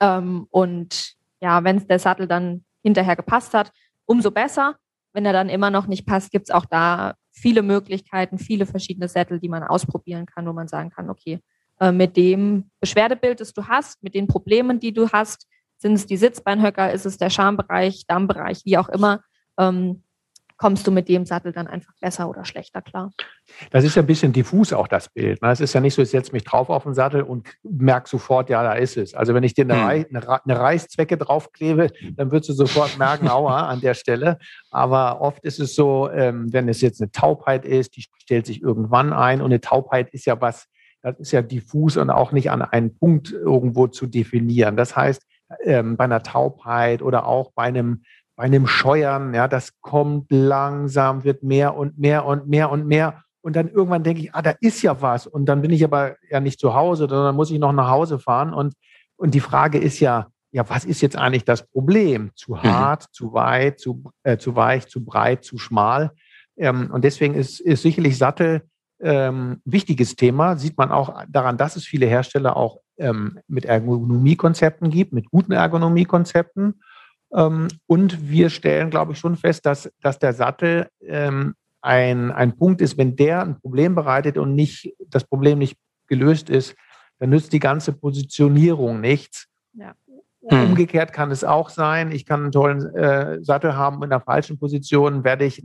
[0.00, 3.72] Ähm, und ja, wenn der Sattel dann hinterher gepasst hat,
[4.06, 4.76] umso besser.
[5.12, 9.08] Wenn er dann immer noch nicht passt, gibt es auch da viele Möglichkeiten, viele verschiedene
[9.08, 11.40] Sättel, die man ausprobieren kann, wo man sagen kann, okay,
[11.80, 15.46] äh, mit dem Beschwerdebild, das du hast, mit den Problemen, die du hast,
[15.78, 19.20] sind es die Sitzbeinhöcker, ist es der Schambereich, Dammbereich, wie auch immer,
[19.58, 20.02] ähm,
[20.56, 23.12] kommst du mit dem Sattel dann einfach besser oder schlechter klar.
[23.70, 25.40] Das ist ja ein bisschen diffus auch das Bild.
[25.42, 25.50] Ne?
[25.50, 28.50] Es ist ja nicht so, ich setze mich drauf auf den Sattel und merke sofort,
[28.50, 29.14] ja, da ist es.
[29.14, 30.06] Also wenn ich dir eine, hm.
[30.44, 34.38] Eine Reißzwecke draufklebe, dann würdest du sofort merken, aua, an der Stelle.
[34.70, 38.62] Aber oft ist es so, ähm, wenn es jetzt eine Taubheit ist, die stellt sich
[38.62, 40.66] irgendwann ein und eine Taubheit ist ja was,
[41.02, 44.76] das ist ja diffus und auch nicht an einen Punkt irgendwo zu definieren.
[44.76, 45.22] Das heißt,
[45.62, 48.02] ähm, bei einer Taubheit oder auch bei einem
[48.36, 53.22] bei einem Scheuern, ja, das kommt langsam, wird mehr und mehr und mehr und mehr.
[53.40, 55.26] Und dann irgendwann denke ich, ah, da ist ja was.
[55.26, 58.18] Und dann bin ich aber ja nicht zu Hause, sondern muss ich noch nach Hause
[58.18, 58.52] fahren.
[58.52, 58.74] Und,
[59.16, 62.30] und die Frage ist ja, ja, was ist jetzt eigentlich das Problem?
[62.34, 62.62] Zu mhm.
[62.62, 63.12] hart, mhm.
[63.12, 66.12] zu weit, zu, äh, zu weich, zu breit, zu schmal?
[66.56, 68.62] Ähm, und deswegen ist, ist sicherlich Sattel
[69.00, 70.56] ähm, wichtiges Thema.
[70.56, 75.52] Sieht man auch daran, dass es viele Hersteller auch ähm, mit Ergonomiekonzepten gibt, mit guten
[75.52, 76.80] Ergonomiekonzepten.
[77.34, 82.56] Ähm, und wir stellen, glaube ich, schon fest, dass, dass der Sattel ähm, ein, ein
[82.56, 85.76] Punkt ist, wenn der ein Problem bereitet und nicht, das Problem nicht
[86.08, 86.74] gelöst ist,
[87.18, 89.46] dann nützt die ganze Positionierung nichts.
[89.72, 89.94] Ja.
[90.48, 90.70] Hm.
[90.70, 94.58] Umgekehrt kann es auch sein, ich kann einen tollen äh, Sattel haben in der falschen
[94.58, 95.64] Position, werde ich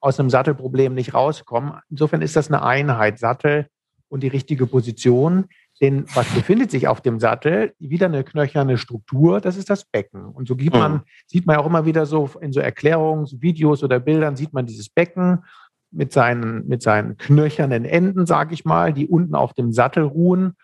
[0.00, 1.74] aus einem Sattelproblem nicht rauskommen.
[1.90, 3.66] Insofern ist das eine Einheit, Sattel
[4.08, 5.46] und die richtige Position.
[5.80, 7.74] Denn was befindet sich auf dem Sattel?
[7.78, 10.24] Wieder eine knöcherne Struktur, das ist das Becken.
[10.24, 11.00] Und so man, mhm.
[11.26, 15.44] sieht man auch immer wieder so in so Erklärungsvideos oder Bildern, sieht man dieses Becken
[15.90, 20.54] mit seinen, mit seinen knöchernen Enden, sage ich mal, die unten auf dem Sattel ruhen.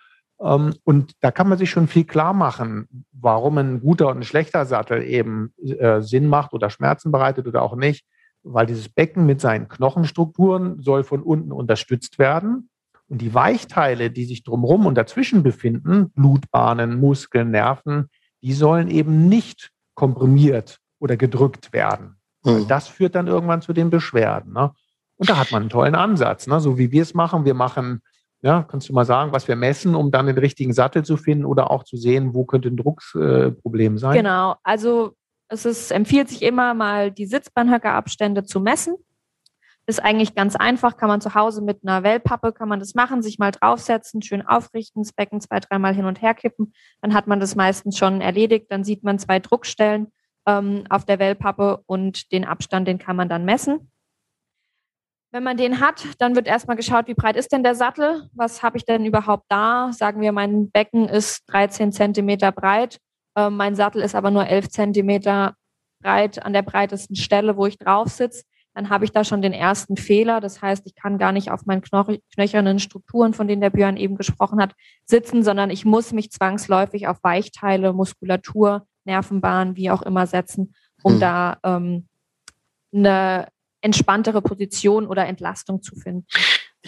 [0.40, 4.24] Ähm, und da kann man sich schon viel klar machen, warum ein guter und ein
[4.24, 8.06] schlechter Sattel eben äh, Sinn macht oder Schmerzen bereitet oder auch nicht.
[8.44, 12.70] Weil dieses Becken mit seinen Knochenstrukturen soll von unten unterstützt werden.
[13.12, 18.08] Und die Weichteile, die sich drumherum und dazwischen befinden, Blutbahnen, Muskeln, Nerven,
[18.40, 22.16] die sollen eben nicht komprimiert oder gedrückt werden.
[22.42, 22.66] Mhm.
[22.68, 24.54] Das führt dann irgendwann zu den Beschwerden.
[24.54, 24.72] Ne?
[25.16, 26.58] Und da hat man einen tollen Ansatz, ne?
[26.58, 27.44] so wie wir es machen.
[27.44, 28.00] Wir machen,
[28.40, 31.44] ja, kannst du mal sagen, was wir messen, um dann den richtigen Sattel zu finden
[31.44, 34.16] oder auch zu sehen, wo könnte ein Drucksproblem sein?
[34.16, 35.12] Genau, also
[35.48, 38.96] es ist, empfiehlt sich immer mal die Sitzbahnhöckerabstände zu messen
[39.86, 43.22] ist eigentlich ganz einfach, kann man zu Hause mit einer Wellpappe, kann man das machen,
[43.22, 46.72] sich mal draufsetzen, schön aufrichten, das Becken zwei, dreimal hin und her kippen.
[47.00, 48.66] Dann hat man das meistens schon erledigt.
[48.70, 50.12] Dann sieht man zwei Druckstellen
[50.46, 53.90] ähm, auf der Wellpappe und den Abstand, den kann man dann messen.
[55.32, 58.28] Wenn man den hat, dann wird erstmal geschaut, wie breit ist denn der Sattel?
[58.34, 59.90] Was habe ich denn überhaupt da?
[59.92, 62.98] Sagen wir, mein Becken ist 13 Zentimeter breit.
[63.34, 65.56] Äh, mein Sattel ist aber nur 11 Zentimeter
[66.02, 69.52] breit an der breitesten Stelle, wo ich drauf sitze dann habe ich da schon den
[69.52, 70.40] ersten Fehler.
[70.40, 74.16] Das heißt, ich kann gar nicht auf meinen knöchernen Strukturen, von denen der Björn eben
[74.16, 80.26] gesprochen hat, sitzen, sondern ich muss mich zwangsläufig auf Weichteile, Muskulatur, Nervenbahn, wie auch immer
[80.26, 81.20] setzen, um hm.
[81.20, 82.08] da ähm,
[82.94, 83.48] eine
[83.80, 86.26] entspanntere Position oder Entlastung zu finden.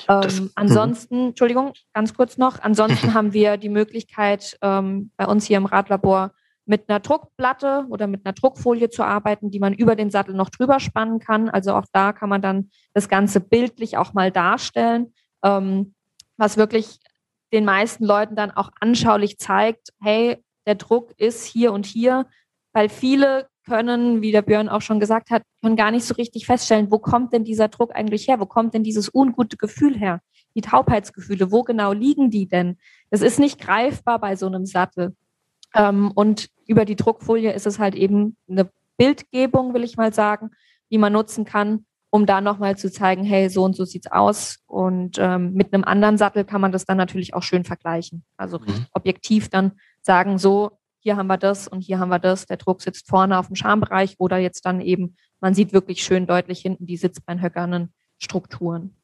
[0.08, 0.50] Ähm, hm.
[0.54, 5.66] ansonsten, Entschuldigung, ganz kurz noch, ansonsten haben wir die Möglichkeit, ähm, bei uns hier im
[5.66, 6.32] Radlabor
[6.66, 10.50] mit einer Druckplatte oder mit einer Druckfolie zu arbeiten, die man über den Sattel noch
[10.50, 11.48] drüber spannen kann.
[11.48, 15.12] Also auch da kann man dann das Ganze bildlich auch mal darstellen,
[15.44, 15.94] ähm,
[16.37, 16.98] was wirklich
[17.53, 22.27] den meisten Leuten dann auch anschaulich zeigt, hey, der Druck ist hier und hier,
[22.72, 26.46] weil viele können, wie der Björn auch schon gesagt hat, können gar nicht so richtig
[26.46, 28.40] feststellen, wo kommt denn dieser Druck eigentlich her?
[28.40, 30.20] Wo kommt denn dieses ungute Gefühl her?
[30.55, 32.77] Die Taubheitsgefühle, wo genau liegen die denn?
[33.11, 35.16] Das ist nicht greifbar bei so einem Sattel.
[35.74, 40.50] Ähm, und über die Druckfolie ist es halt eben eine Bildgebung, will ich mal sagen,
[40.90, 44.58] die man nutzen kann, um da nochmal zu zeigen, hey, so und so sieht's aus.
[44.66, 48.24] Und ähm, mit einem anderen Sattel kann man das dann natürlich auch schön vergleichen.
[48.37, 48.87] Also mhm.
[48.92, 52.46] objektiv dann sagen, so, hier haben wir das und hier haben wir das.
[52.46, 56.26] Der Druck sitzt vorne auf dem Schambereich oder jetzt dann eben, man sieht wirklich schön
[56.26, 58.96] deutlich hinten die sitzbeinhöckernen Strukturen.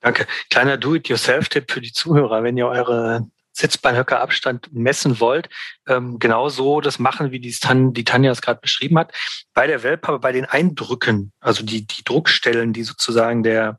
[0.00, 0.26] Danke.
[0.50, 5.48] Kleiner Do-it-yourself-Tipp für die Zuhörer, wenn ihr eure Sitzbeinhöckerabstand messen wollt,
[5.86, 9.12] ähm, genau so das machen, wie die, Tan die Tanja es gerade beschrieben hat.
[9.54, 13.78] Bei der Wellpappe, bei den Eindrücken, also die, die Druckstellen, die sozusagen der,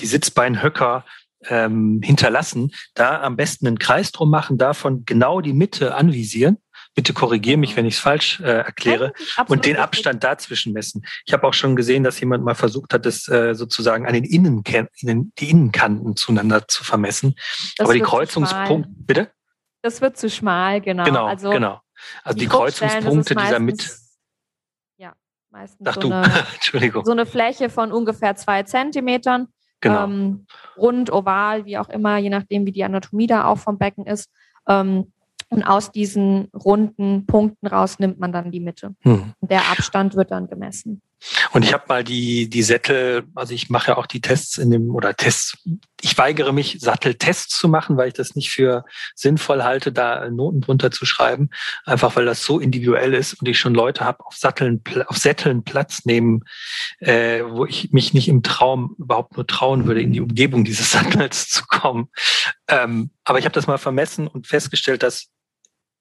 [0.00, 1.04] die Sitzbeinhöcker
[1.46, 6.58] ähm, hinterlassen, da am besten einen Kreis drum machen, davon genau die Mitte anvisieren
[6.98, 9.12] Bitte korrigiere mich, wenn ich es falsch äh, erkläre.
[9.46, 11.06] und den Abstand dazwischen messen.
[11.26, 14.24] Ich habe auch schon gesehen, dass jemand mal versucht hat, das äh, sozusagen an den
[14.24, 17.36] Innenkanten, die Innenkanten zueinander zu vermessen.
[17.76, 19.30] Das Aber die Kreuzungspunkte, bitte?
[19.80, 21.04] Das wird zu schmal, genau.
[21.04, 21.80] Genau, also, genau.
[22.24, 23.86] Also die, die Kreuzungspunkte dieser Mitte.
[24.96, 25.12] Ja,
[25.50, 27.04] meistens Sag so, eine, Entschuldigung.
[27.04, 29.46] so eine Fläche von ungefähr zwei Zentimetern.
[29.80, 30.02] Genau.
[30.02, 34.04] Ähm, rund, oval, wie auch immer, je nachdem, wie die Anatomie da auch vom Becken
[34.04, 34.32] ist.
[34.66, 35.12] Ähm,
[35.50, 38.94] und aus diesen runden Punkten raus nimmt man dann die Mitte.
[39.00, 39.32] Hm.
[39.40, 41.02] Und der Abstand wird dann gemessen.
[41.52, 44.70] Und ich habe mal die, die Sättel, also ich mache ja auch die Tests in
[44.70, 45.58] dem, oder Tests,
[46.00, 48.84] ich weigere mich, Satteltests zu machen, weil ich das nicht für
[49.16, 51.50] sinnvoll halte, da Noten drunter zu schreiben,
[51.84, 55.64] einfach weil das so individuell ist und ich schon Leute habe auf Satteln, auf Sätteln
[55.64, 56.44] Platz nehmen,
[57.00, 60.92] äh, wo ich mich nicht im Traum überhaupt nur trauen würde, in die Umgebung dieses
[60.92, 62.10] Sattels zu kommen.
[62.68, 65.30] Ähm, aber ich habe das mal vermessen und festgestellt, dass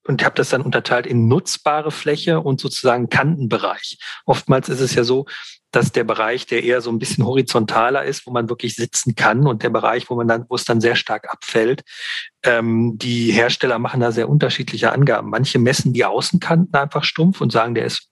[0.08, 4.00] und habe das dann unterteilt in nutzbare Fläche und sozusagen Kantenbereich.
[4.26, 5.26] Oftmals ist es ja so,
[5.72, 9.46] dass der Bereich, der eher so ein bisschen horizontaler ist, wo man wirklich sitzen kann
[9.46, 11.84] und der Bereich, wo man dann, wo es dann sehr stark abfällt,
[12.44, 15.30] ähm, die Hersteller machen da sehr unterschiedliche Angaben.
[15.30, 18.10] Manche messen die Außenkanten einfach stumpf und sagen, der ist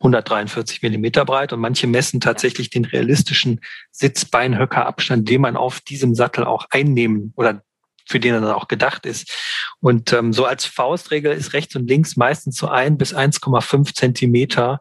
[0.00, 3.60] 143 Millimeter breit und manche messen tatsächlich den realistischen
[3.92, 7.62] Sitzbeinhöckerabstand, den man auf diesem Sattel auch einnehmen oder
[8.10, 9.32] für den er dann auch gedacht ist.
[9.80, 14.80] Und ähm, so als Faustregel ist rechts und links meistens so ein bis 1,5 Zentimeter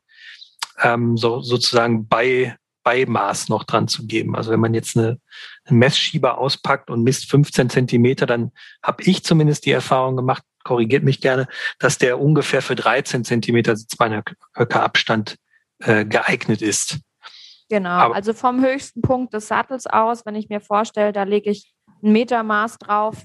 [0.81, 4.35] ähm, so sozusagen bei Beimaß noch dran zu geben.
[4.35, 5.19] Also wenn man jetzt eine,
[5.65, 11.03] einen Messschieber auspackt und misst 15 Zentimeter, dann habe ich zumindest die Erfahrung gemacht, korrigiert
[11.03, 15.35] mich gerne, dass der ungefähr für 13 Zentimeter Sitzbeinhöckerabstand
[15.79, 16.99] äh, geeignet ist.
[17.69, 21.51] Genau, Aber, also vom höchsten Punkt des Sattels aus, wenn ich mir vorstelle, da lege
[21.51, 21.71] ich
[22.03, 23.23] ein Metermaß drauf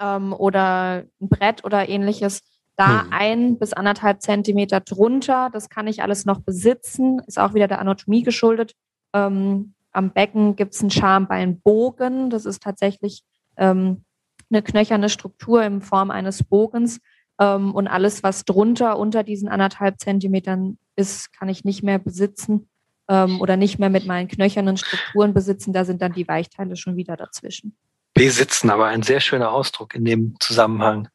[0.00, 2.40] ähm, oder ein Brett oder ähnliches.
[2.76, 3.12] Da hm.
[3.12, 7.78] ein bis anderthalb Zentimeter drunter, das kann ich alles noch besitzen, ist auch wieder der
[7.78, 8.74] Anatomie geschuldet.
[9.12, 13.22] Ähm, am Becken gibt es einen Schambeinbogen, das ist tatsächlich
[13.56, 14.04] ähm,
[14.50, 17.00] eine knöcherne Struktur in Form eines Bogens.
[17.38, 22.68] Ähm, und alles, was drunter, unter diesen anderthalb Zentimetern ist, kann ich nicht mehr besitzen
[23.08, 25.72] ähm, oder nicht mehr mit meinen knöchernen Strukturen besitzen.
[25.72, 27.76] Da sind dann die Weichteile schon wieder dazwischen.
[28.14, 31.08] Besitzen, aber ein sehr schöner Ausdruck in dem Zusammenhang.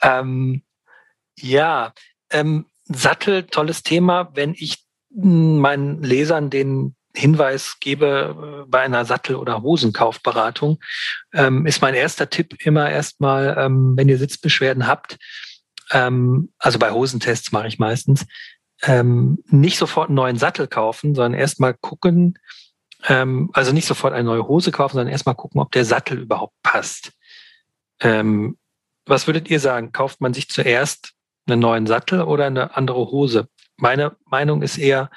[0.00, 0.62] Ähm,
[1.36, 1.92] ja,
[2.30, 4.30] ähm, Sattel, tolles Thema.
[4.34, 10.78] Wenn ich meinen Lesern den Hinweis gebe äh, bei einer Sattel- oder Hosenkaufberatung,
[11.34, 15.18] ähm, ist mein erster Tipp immer erstmal, ähm, wenn ihr Sitzbeschwerden habt,
[15.90, 18.26] ähm, also bei Hosentests mache ich meistens,
[18.82, 22.38] ähm, nicht sofort einen neuen Sattel kaufen, sondern erstmal gucken,
[23.08, 26.54] ähm, also nicht sofort eine neue Hose kaufen, sondern erstmal gucken, ob der Sattel überhaupt
[26.62, 27.12] passt.
[28.00, 28.58] Ähm,
[29.06, 29.92] was würdet ihr sagen?
[29.92, 31.12] Kauft man sich zuerst
[31.46, 33.48] einen neuen Sattel oder eine andere Hose?
[33.76, 35.10] Meine Meinung ist eher,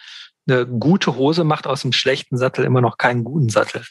[0.47, 3.83] eine gute Hose macht aus einem schlechten Sattel immer noch keinen guten Sattel.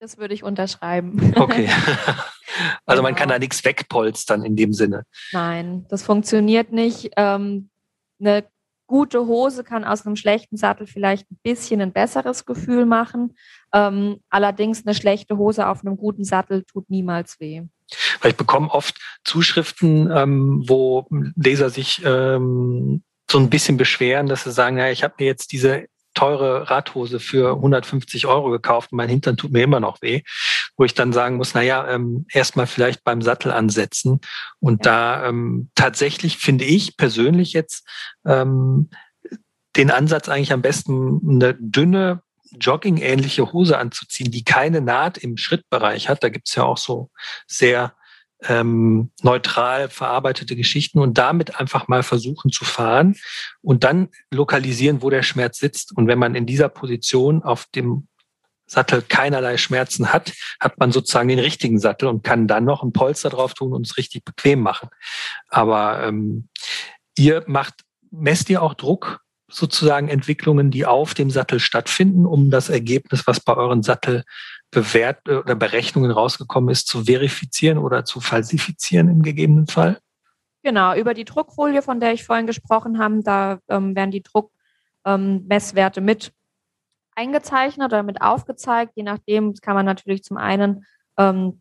[0.00, 1.32] Das würde ich unterschreiben.
[1.36, 1.68] Okay.
[2.86, 3.10] Also genau.
[3.10, 5.04] man kann da nichts wegpolstern in dem Sinne.
[5.32, 7.10] Nein, das funktioniert nicht.
[7.16, 7.68] Ähm,
[8.18, 8.46] eine
[8.86, 13.36] gute Hose kann aus einem schlechten Sattel vielleicht ein bisschen ein besseres Gefühl machen.
[13.72, 17.62] Ähm, allerdings eine schlechte Hose auf einem guten Sattel tut niemals weh.
[18.20, 24.44] Weil ich bekomme oft Zuschriften, ähm, wo Leser sich ähm, so ein bisschen beschweren, dass
[24.44, 28.96] sie sagen, ja, ich habe mir jetzt diese teure Radhose für 150 Euro gekauft und
[28.96, 30.22] mein Hintern tut mir immer noch weh,
[30.76, 34.20] wo ich dann sagen muss, na ja, ähm, erstmal vielleicht beim Sattel ansetzen.
[34.58, 37.86] Und da ähm, tatsächlich finde ich persönlich jetzt
[38.24, 38.90] ähm,
[39.76, 42.22] den Ansatz eigentlich am besten eine dünne
[42.58, 46.22] Jogging-ähnliche Hose anzuziehen, die keine Naht im Schrittbereich hat.
[46.22, 47.10] Da gibt's ja auch so
[47.46, 47.95] sehr
[48.44, 53.16] ähm, neutral verarbeitete Geschichten und damit einfach mal versuchen zu fahren
[53.62, 55.96] und dann lokalisieren, wo der Schmerz sitzt.
[55.96, 58.08] Und wenn man in dieser Position auf dem
[58.66, 62.92] Sattel keinerlei Schmerzen hat, hat man sozusagen den richtigen Sattel und kann dann noch ein
[62.92, 64.88] Polster drauf tun und es richtig bequem machen.
[65.48, 66.48] Aber ähm,
[67.16, 67.74] ihr macht,
[68.10, 73.40] messt ihr auch Druck sozusagen Entwicklungen, die auf dem Sattel stattfinden, um das Ergebnis, was
[73.40, 74.24] bei euren Sattel
[74.70, 79.98] bewährt oder Berechnungen rausgekommen ist, zu verifizieren oder zu falsifizieren im gegebenen Fall?
[80.62, 86.00] Genau, über die Druckfolie, von der ich vorhin gesprochen habe, da ähm, werden die Druckmesswerte
[86.00, 86.32] ähm, mit
[87.14, 88.92] eingezeichnet oder mit aufgezeigt.
[88.96, 90.84] Je nachdem kann man natürlich zum einen
[91.16, 91.60] ähm,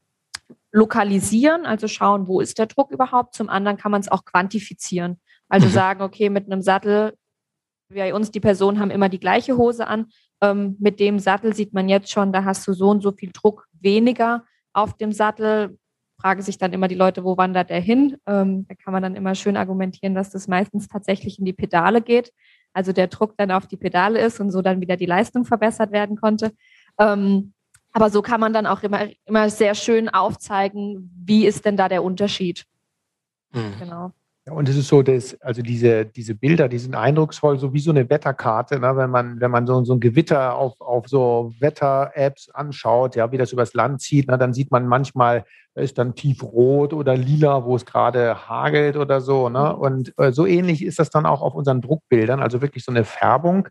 [0.71, 3.35] lokalisieren, also schauen, wo ist der Druck überhaupt.
[3.35, 5.21] Zum anderen kann man es auch quantifizieren.
[5.47, 5.71] Also mhm.
[5.71, 7.17] sagen, okay, mit einem Sattel
[7.89, 10.07] bei uns, die Personen haben immer die gleiche Hose an.
[10.41, 13.31] Ähm, mit dem Sattel sieht man jetzt schon, da hast du so und so viel
[13.31, 14.43] Druck weniger
[14.73, 15.77] auf dem Sattel.
[16.19, 18.17] Frage sich dann immer die Leute, wo wandert der hin?
[18.25, 22.01] Ähm, da kann man dann immer schön argumentieren, dass das meistens tatsächlich in die Pedale
[22.01, 22.31] geht.
[22.73, 25.91] Also der Druck dann auf die Pedale ist und so dann wieder die Leistung verbessert
[25.91, 26.51] werden konnte.
[26.99, 27.53] Ähm,
[27.93, 31.87] aber so kann man dann auch immer, immer sehr schön aufzeigen, wie ist denn da
[31.87, 32.65] der Unterschied.
[33.53, 33.73] Mhm.
[33.79, 34.11] Genau.
[34.47, 37.79] Ja, und es ist so, dass, also diese, diese Bilder, die sind eindrucksvoll, so wie
[37.79, 38.95] so eine Wetterkarte, ne?
[38.95, 43.39] wenn man, wenn man so, so ein Gewitter auf, auf so Wetter-Apps anschaut, ja, wie
[43.39, 44.37] das übers Land zieht, ne?
[44.37, 49.19] dann sieht man manchmal, da ist dann tiefrot oder lila, wo es gerade hagelt oder
[49.19, 49.49] so.
[49.49, 49.73] Ne?
[49.75, 49.81] Mhm.
[49.81, 53.03] Und äh, so ähnlich ist das dann auch auf unseren Druckbildern, also wirklich so eine
[53.03, 53.67] Färbung.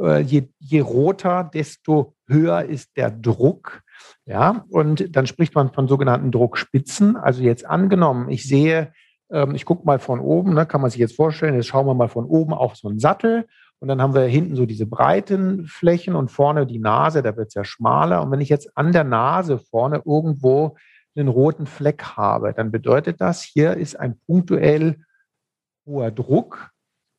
[0.00, 3.82] Äh, je, je roter, desto höher ist der Druck.
[4.24, 7.16] Ja, und dann spricht man von sogenannten Druckspitzen.
[7.16, 8.90] Also jetzt angenommen, ich sehe,
[9.34, 11.94] ähm, ich gucke mal von oben, ne, kann man sich jetzt vorstellen, jetzt schauen wir
[11.94, 13.46] mal von oben auf so einen Sattel
[13.80, 17.48] und dann haben wir hinten so diese breiten Flächen und vorne die Nase, da wird
[17.48, 18.22] es ja schmaler.
[18.22, 20.76] Und wenn ich jetzt an der Nase vorne irgendwo
[21.16, 25.00] einen roten Fleck habe, dann bedeutet das, hier ist ein punktuell
[25.84, 26.70] hoher Druck.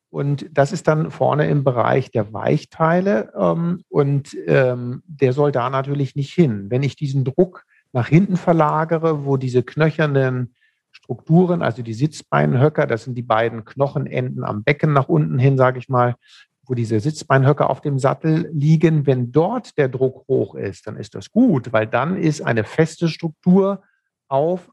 [0.09, 3.33] Und das ist dann vorne im Bereich der Weichteile.
[3.37, 6.69] Ähm, und ähm, der soll da natürlich nicht hin.
[6.69, 10.55] Wenn ich diesen Druck nach hinten verlagere, wo diese knöchernen
[11.05, 15.77] Strukturen, also die Sitzbeinhöcker, das sind die beiden Knochenenden am Becken nach unten hin, sage
[15.77, 16.15] ich mal,
[16.63, 19.05] wo diese Sitzbeinhöcker auf dem Sattel liegen.
[19.05, 23.07] Wenn dort der Druck hoch ist, dann ist das gut, weil dann ist eine feste
[23.07, 23.83] Struktur
[24.27, 24.71] auf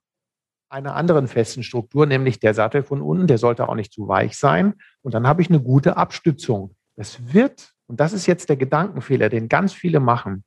[0.70, 4.38] einer anderen festen Struktur, nämlich der Sattel von unten, der sollte auch nicht zu weich
[4.38, 4.72] sein.
[5.02, 6.74] Und dann habe ich eine gute Abstützung.
[6.96, 10.44] Das wird, und das ist jetzt der Gedankenfehler, den ganz viele machen.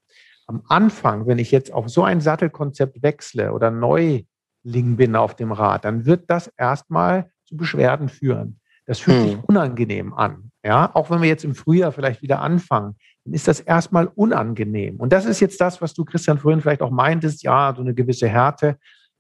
[0.47, 4.23] Am Anfang, wenn ich jetzt auf so ein Sattelkonzept wechsle oder neu
[4.65, 8.60] bin auf dem Rad, dann wird das erstmal zu Beschwerden führen.
[8.86, 9.28] Das fühlt hm.
[9.28, 10.51] sich unangenehm an.
[10.63, 14.95] Ja, auch wenn wir jetzt im Frühjahr vielleicht wieder anfangen, dann ist das erstmal unangenehm.
[14.97, 17.93] Und das ist jetzt das, was du, Christian, vorhin vielleicht auch meintest, ja, so eine
[17.93, 18.78] gewisse Härte.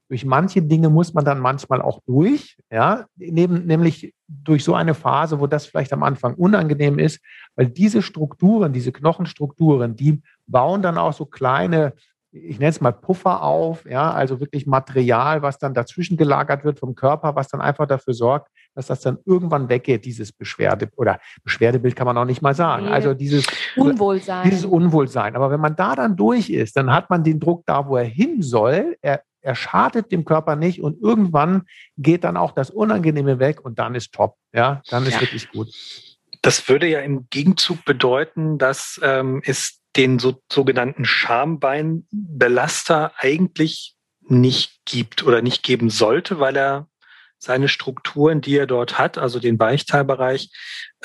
[0.07, 4.93] Durch manche Dinge muss man dann manchmal auch durch, ja, neben, nämlich durch so eine
[4.93, 7.19] Phase, wo das vielleicht am Anfang unangenehm ist,
[7.55, 11.93] weil diese Strukturen, diese Knochenstrukturen, die bauen dann auch so kleine
[12.35, 16.79] ich nenne es mal Puffer auf, ja, also wirklich Material, was dann dazwischen gelagert wird
[16.79, 21.19] vom Körper, was dann einfach dafür sorgt, dass das dann irgendwann weggeht, dieses Beschwerde oder
[21.43, 22.87] Beschwerdebild kann man auch nicht mal sagen.
[22.87, 23.45] Also dieses
[23.77, 24.43] Unwohlsein.
[24.49, 25.35] Dieses Unwohlsein.
[25.35, 28.03] Aber wenn man da dann durch ist, dann hat man den Druck da, wo er
[28.03, 28.97] hin soll.
[29.01, 31.63] Er, er schadet dem Körper nicht und irgendwann
[31.97, 34.35] geht dann auch das Unangenehme weg und dann ist top.
[34.53, 35.21] Ja, dann ist ja.
[35.21, 35.69] wirklich gut.
[36.41, 43.95] Das würde ja im Gegenzug bedeuten, dass ähm, es den so, sogenannten Schambeinbelaster eigentlich
[44.27, 46.87] nicht gibt oder nicht geben sollte, weil er
[47.37, 50.49] seine Strukturen, die er dort hat, also den Weichteilbereich,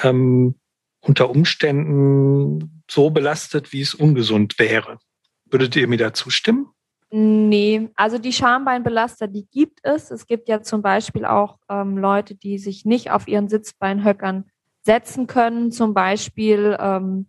[0.03, 0.59] ähm,
[1.01, 4.99] unter Umständen so belastet, wie es ungesund wäre.
[5.47, 6.69] Würdet ihr mir da zustimmen?
[7.13, 10.11] Nee, also die Schambeinbelaster, die gibt es.
[10.11, 14.45] Es gibt ja zum Beispiel auch ähm, Leute, die sich nicht auf ihren Sitzbeinhöckern
[14.83, 15.73] setzen können.
[15.73, 17.29] Zum Beispiel ähm,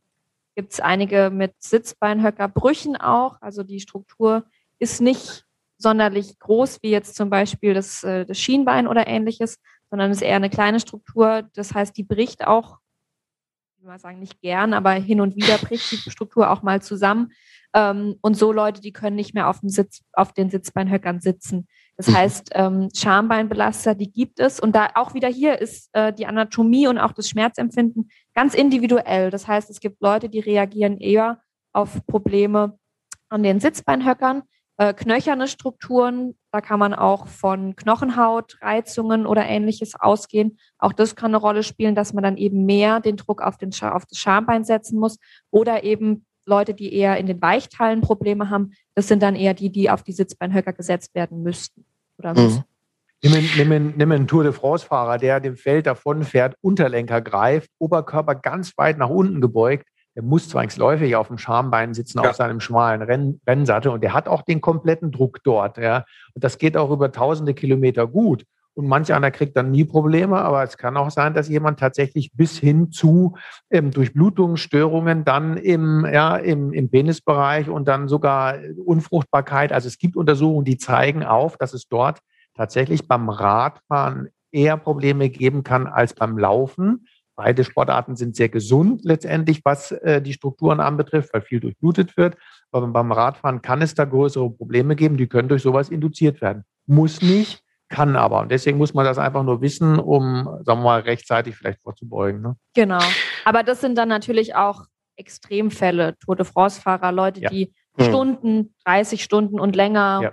[0.55, 3.41] gibt es einige mit Sitzbeinhöckerbrüchen auch.
[3.41, 4.45] Also die Struktur
[4.79, 5.45] ist nicht
[5.77, 10.35] sonderlich groß, wie jetzt zum Beispiel das, äh, das Schienbein oder ähnliches, sondern ist eher
[10.35, 11.49] eine kleine Struktur.
[11.53, 12.81] Das heißt, die bricht auch
[13.81, 16.83] ich will mal sagen, nicht gern, aber hin und wieder bricht die Struktur auch mal
[16.83, 17.31] zusammen.
[17.73, 21.67] Ähm, und so Leute, die können nicht mehr auf, dem Sitz, auf den Sitzbeinhöckern sitzen.
[21.97, 22.17] Das mhm.
[22.17, 24.59] heißt, ähm, Schambeinbelaster, die gibt es.
[24.59, 29.29] Und da auch wieder hier ist äh, die Anatomie und auch das Schmerzempfinden ganz individuell.
[29.29, 31.41] Das heißt, es gibt Leute, die reagieren eher
[31.73, 32.77] auf Probleme
[33.29, 34.43] an den Sitzbeinhöckern.
[34.77, 40.57] Äh, knöcherne Strukturen, da kann man auch von Knochenhautreizungen oder ähnliches ausgehen.
[40.79, 43.71] Auch das kann eine Rolle spielen, dass man dann eben mehr den Druck auf, den,
[43.83, 45.19] auf das Schambein setzen muss.
[45.51, 49.71] Oder eben Leute, die eher in den Weichteilen Probleme haben, das sind dann eher die,
[49.71, 51.85] die auf die Sitzbeinhöcker gesetzt werden müssten
[52.17, 52.43] oder mhm.
[52.43, 52.63] müssen.
[53.23, 58.35] Nimm einen, nimm, nimm einen Tour de France-Fahrer, der dem Feld davonfährt, Unterlenker greift, Oberkörper
[58.35, 59.87] ganz weit nach unten gebeugt.
[60.15, 62.29] Der muss zwangsläufig auf dem Schambein sitzen, ja.
[62.29, 63.91] auf seinem schmalen Renn, Rennsattel.
[63.91, 65.77] Und der hat auch den kompletten Druck dort.
[65.77, 66.03] Ja.
[66.33, 68.43] Und das geht auch über tausende Kilometer gut.
[68.73, 72.31] Und manch einer kriegt dann nie Probleme, aber es kann auch sein, dass jemand tatsächlich
[72.33, 73.35] bis hin zu
[73.69, 79.73] ähm, Durchblutungsstörungen dann im, ja, im, im Penisbereich und dann sogar Unfruchtbarkeit.
[79.73, 82.19] Also es gibt Untersuchungen, die zeigen auf, dass es dort
[82.55, 87.07] tatsächlich beim Radfahren eher Probleme geben kann als beim Laufen.
[87.35, 92.37] Beide Sportarten sind sehr gesund letztendlich, was äh, die Strukturen anbetrifft, weil viel durchblutet wird.
[92.71, 96.63] Aber beim Radfahren kann es da größere Probleme geben, die können durch sowas induziert werden.
[96.85, 98.39] Muss nicht, kann aber.
[98.39, 102.41] Und deswegen muss man das einfach nur wissen, um, sagen wir mal, rechtzeitig vielleicht vorzubeugen.
[102.41, 102.55] Ne?
[102.73, 103.01] Genau.
[103.45, 104.85] Aber das sind dann natürlich auch
[105.17, 107.49] Extremfälle, Tour de France-Fahrer, Leute, ja.
[107.49, 108.05] die hm.
[108.05, 110.31] Stunden, 30 Stunden und länger ja.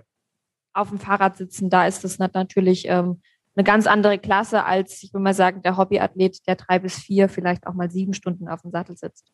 [0.73, 1.69] auf dem Fahrrad sitzen.
[1.69, 3.21] Da ist das natürlich ähm,
[3.57, 7.29] eine ganz andere Klasse als, ich würde mal sagen, der Hobbyathlet, der drei bis vier,
[7.29, 9.27] vielleicht auch mal sieben Stunden auf dem Sattel sitzt.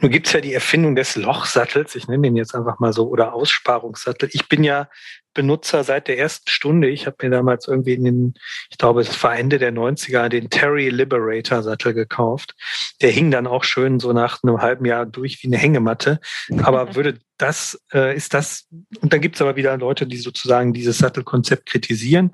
[0.00, 3.08] Nun gibt es ja die Erfindung des Lochsattels, ich nenne den jetzt einfach mal so,
[3.08, 4.28] oder Aussparungssattel.
[4.32, 4.88] Ich bin ja
[5.34, 6.88] Benutzer seit der ersten Stunde.
[6.88, 8.34] Ich habe mir damals irgendwie in den,
[8.70, 12.54] ich glaube, es war Ende der 90er, den Terry Liberator Sattel gekauft.
[13.02, 16.20] Der hing dann auch schön so nach einem halben Jahr durch wie eine Hängematte.
[16.62, 18.68] Aber würde das, äh, ist das,
[19.00, 22.30] und dann gibt es aber wieder Leute, die sozusagen dieses Sattelkonzept kritisieren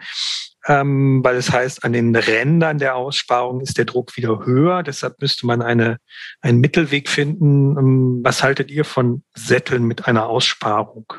[0.67, 4.83] ähm, weil es heißt, an den Rändern der Aussparung ist der Druck wieder höher.
[4.83, 5.99] Deshalb müsste man eine,
[6.43, 7.77] einen Mittelweg finden.
[7.79, 11.13] Ähm, was haltet ihr von Sätteln mit einer Aussparung?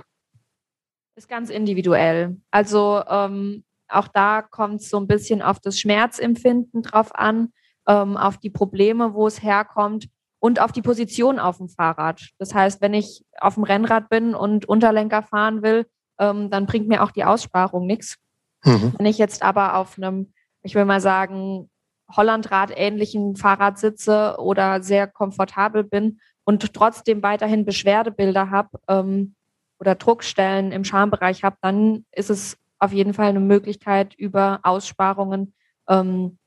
[1.22, 2.38] Ist ganz individuell.
[2.52, 7.50] Also ähm, auch da kommt es so ein bisschen auf das Schmerzempfinden drauf an,
[7.88, 10.08] ähm, auf die Probleme, wo es herkommt
[10.40, 12.30] und auf die Position auf dem Fahrrad.
[12.40, 15.86] Das heißt, wenn ich auf dem Rennrad bin und Unterlenker fahren will,
[16.20, 18.18] ähm, dann bringt mir auch die Aussparung nichts
[18.64, 18.94] Mhm.
[18.98, 21.70] Wenn ich jetzt aber auf einem, ich will mal sagen,
[22.16, 29.36] Hollandrad-ähnlichen Fahrrad sitze oder sehr komfortabel bin und trotzdem weiterhin Beschwerdebilder habe ähm,
[29.82, 35.54] oder Druckstellen im Schambereich habe, dann ist es auf jeden Fall eine Möglichkeit, über Aussparungen
[35.90, 36.38] ähm,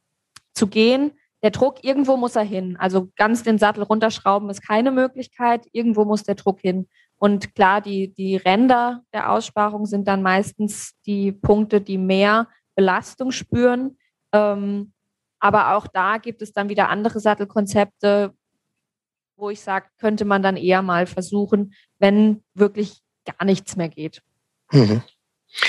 [0.53, 1.13] zu gehen.
[1.43, 2.77] Der Druck, irgendwo muss er hin.
[2.79, 5.67] Also ganz den Sattel runterschrauben ist keine Möglichkeit.
[5.73, 6.89] Irgendwo muss der Druck hin.
[7.17, 13.33] Und klar, die, die Ränder der Aussparung sind dann meistens die Punkte, die mehr Belastung
[13.33, 13.99] spüren.
[14.33, 14.93] Ähm,
[15.41, 18.33] aber auch da gibt es dann wieder andere Sattelkonzepte,
[19.37, 24.23] wo ich sage, könnte man dann eher mal versuchen, wenn wirklich gar nichts mehr geht.
[24.73, 25.03] Mhm.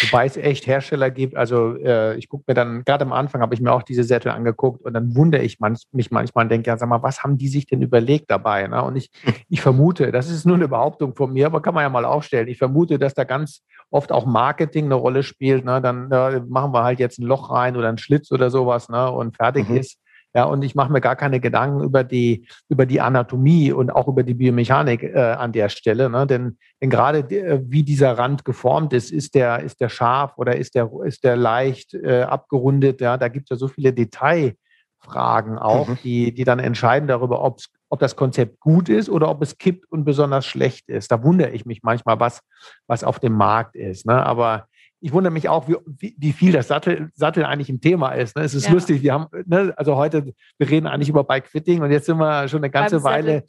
[0.02, 3.54] Wobei es echt Hersteller gibt, also äh, ich gucke mir dann, gerade am Anfang habe
[3.54, 6.70] ich mir auch diese Sättel angeguckt und dann wundere ich manch, mich manchmal und denke,
[6.70, 8.66] ja, sag mal, was haben die sich denn überlegt dabei?
[8.66, 8.84] Ne?
[8.84, 9.12] Und ich,
[9.48, 12.48] ich vermute, das ist nur eine Behauptung von mir, aber kann man ja mal aufstellen.
[12.48, 15.64] Ich vermute, dass da ganz oft auch Marketing eine Rolle spielt.
[15.64, 15.80] Ne?
[15.82, 19.12] Dann äh, machen wir halt jetzt ein Loch rein oder einen Schlitz oder sowas ne?
[19.12, 19.78] und fertig mhm.
[19.78, 20.00] ist.
[20.36, 24.10] Ja, und ich mache mir gar keine Gedanken über die, über die Anatomie und auch
[24.10, 26.10] über die Biomechanik äh, an der Stelle.
[26.10, 26.28] Ne?
[26.28, 30.58] Denn, denn gerade äh, wie dieser Rand geformt ist, ist der, ist der scharf oder
[30.58, 33.00] ist der, ist der leicht äh, abgerundet?
[33.00, 35.98] Ja, da gibt es ja so viele Detailfragen auch, mhm.
[36.04, 39.90] die, die dann entscheiden darüber, ob's, ob das Konzept gut ist oder ob es kippt
[39.90, 41.14] und besonders schlecht ist.
[41.14, 42.42] Da wundere ich mich manchmal, was,
[42.88, 44.06] was auf dem Markt ist.
[44.06, 44.22] Ne?
[44.26, 44.68] Aber
[45.02, 48.36] ich wundere mich auch, wie, wie viel das Sattel, Sattel eigentlich ein Thema ist.
[48.36, 48.44] Ne?
[48.44, 48.74] Es ist ja.
[48.74, 52.48] lustig, wir haben, ne, also heute, wir reden eigentlich über Bike-Fitting und jetzt sind wir
[52.48, 53.44] schon eine ganze beim Weile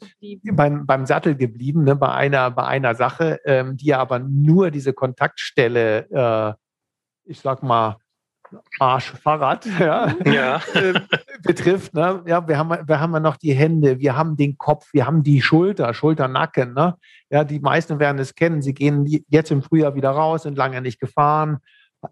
[0.51, 4.93] beim, beim Sattel geblieben, ne, bei, einer, bei einer Sache, ähm, die aber nur diese
[4.93, 6.53] Kontaktstelle, äh,
[7.29, 7.97] ich sag mal,
[8.79, 10.61] Arschfahrrad ja, ja.
[10.73, 11.01] Äh,
[11.43, 11.93] betrifft.
[11.93, 12.23] Ne?
[12.25, 15.41] Ja, wir haben, wir haben noch die Hände, wir haben den Kopf, wir haben die
[15.41, 16.73] Schulter, Schulternacken.
[16.73, 16.95] Ne?
[17.29, 18.61] Ja, die meisten werden es kennen.
[18.61, 21.57] Sie gehen jetzt im Frühjahr wieder raus, sind lange nicht gefahren,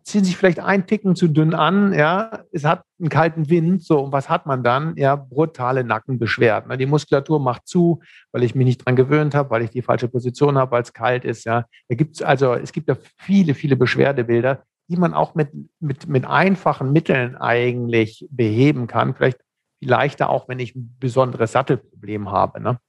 [0.04, 1.94] ziehen sich vielleicht ein Ticken zu dünn an.
[1.94, 3.84] Ja, es hat einen kalten Wind.
[3.84, 4.96] So, und was hat man dann?
[4.98, 6.70] Ja, brutale Nackenbeschwerden.
[6.70, 6.78] Ne?
[6.78, 10.08] Die Muskulatur macht zu, weil ich mich nicht dran gewöhnt habe, weil ich die falsche
[10.08, 11.46] Position habe, weil es kalt ist.
[11.46, 16.08] Ja, da gibt's also, es gibt ja viele, viele Beschwerdebilder die man auch mit, mit,
[16.08, 19.16] mit einfachen Mitteln eigentlich beheben kann.
[19.16, 19.40] Vielleicht
[19.80, 22.62] viel leichter, auch wenn ich ein besonderes Sattelproblem habe.
[22.62, 22.80] Ne?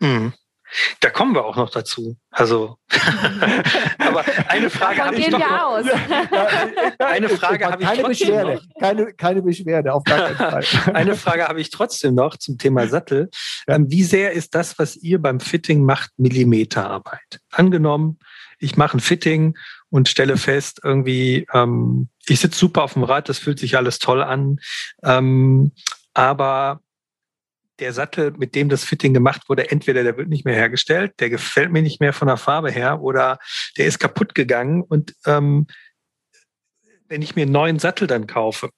[0.00, 0.32] Mhm.
[1.00, 2.16] Da kommen wir auch noch dazu.
[2.30, 2.78] Also,
[3.98, 5.38] aber eine Frage habe ich noch.
[5.38, 5.84] Wir aus.
[6.98, 8.80] eine Frage habe ich keine trotzdem Beschwerde, noch.
[8.80, 10.64] Keine, keine Beschwerde, auf gar keinen Fall.
[10.94, 13.30] eine Frage habe ich trotzdem noch zum Thema Sattel.
[13.68, 17.40] Ähm, Wie sehr ist das, was ihr beim Fitting macht, Millimeterarbeit?
[17.50, 18.18] Angenommen,
[18.58, 19.56] ich mache ein Fitting
[19.94, 24.00] und stelle fest, irgendwie, ähm, ich sitze super auf dem Rad, das fühlt sich alles
[24.00, 24.58] toll an,
[25.04, 25.70] ähm,
[26.14, 26.80] aber
[27.78, 31.30] der Sattel, mit dem das Fitting gemacht wurde, entweder der wird nicht mehr hergestellt, der
[31.30, 33.38] gefällt mir nicht mehr von der Farbe her oder
[33.78, 35.68] der ist kaputt gegangen und ähm,
[37.06, 38.70] wenn ich mir einen neuen Sattel dann kaufe,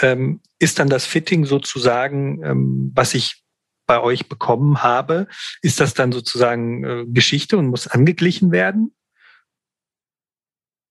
[0.00, 3.44] ähm, ist dann das Fitting sozusagen, ähm, was ich
[3.86, 5.28] bei euch bekommen habe,
[5.62, 8.92] ist das dann sozusagen äh, Geschichte und muss angeglichen werden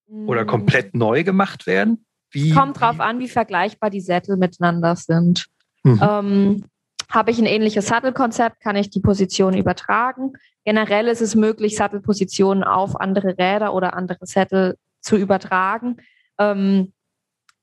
[0.08, 0.46] oder Mm.
[0.46, 2.04] komplett neu gemacht werden?
[2.30, 5.46] Wie, Kommt drauf an, wie vergleichbar die Sättel miteinander sind.
[5.82, 6.00] Mhm.
[6.02, 6.64] Ähm,
[7.10, 10.34] Habe ich ein ähnliches Sattelkonzept, kann ich die Position übertragen.
[10.64, 15.96] Generell ist es möglich, Sattelpositionen auf andere Räder oder andere Sättel zu übertragen.
[16.38, 16.92] Ähm,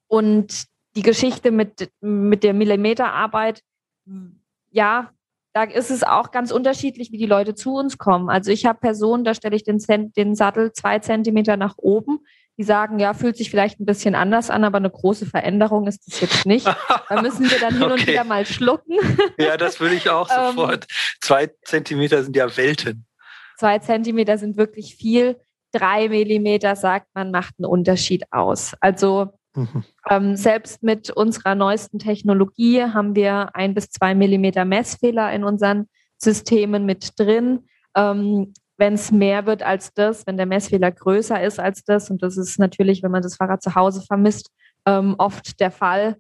[0.08, 0.66] und
[0.96, 3.62] die Geschichte mit, mit der Millimeterarbeit,
[4.72, 5.12] ja,
[5.56, 8.30] da ist es auch ganz unterschiedlich, wie die Leute zu uns kommen.
[8.30, 9.80] Also ich habe Personen, da stelle ich den,
[10.12, 12.20] den Sattel zwei Zentimeter nach oben.
[12.58, 16.06] Die sagen, ja, fühlt sich vielleicht ein bisschen anders an, aber eine große Veränderung ist
[16.08, 16.68] das jetzt nicht.
[17.10, 18.08] Da müssen wir dann hin und Okay.
[18.08, 18.98] wieder mal schlucken.
[19.38, 20.88] Ja, das würde ich auch Ähm, sofort.
[21.22, 23.06] Zwei Zentimeter sind ja Welten.
[23.58, 25.40] Zwei Zentimeter sind wirklich viel.
[25.72, 28.74] Drei Millimeter, sagt man, macht einen Unterschied aus.
[28.82, 29.84] Also Mhm.
[30.10, 35.88] ähm, selbst mit unserer neuesten Technologie haben wir ein bis zwei Millimeter Messfehler in unseren
[36.18, 37.68] Systemen mit drin.
[37.96, 42.22] Ähm, wenn es mehr wird als das, wenn der Messfehler größer ist als das, und
[42.22, 44.52] das ist natürlich, wenn man das Fahrrad zu Hause vermisst,
[44.86, 46.18] ähm, oft der Fall,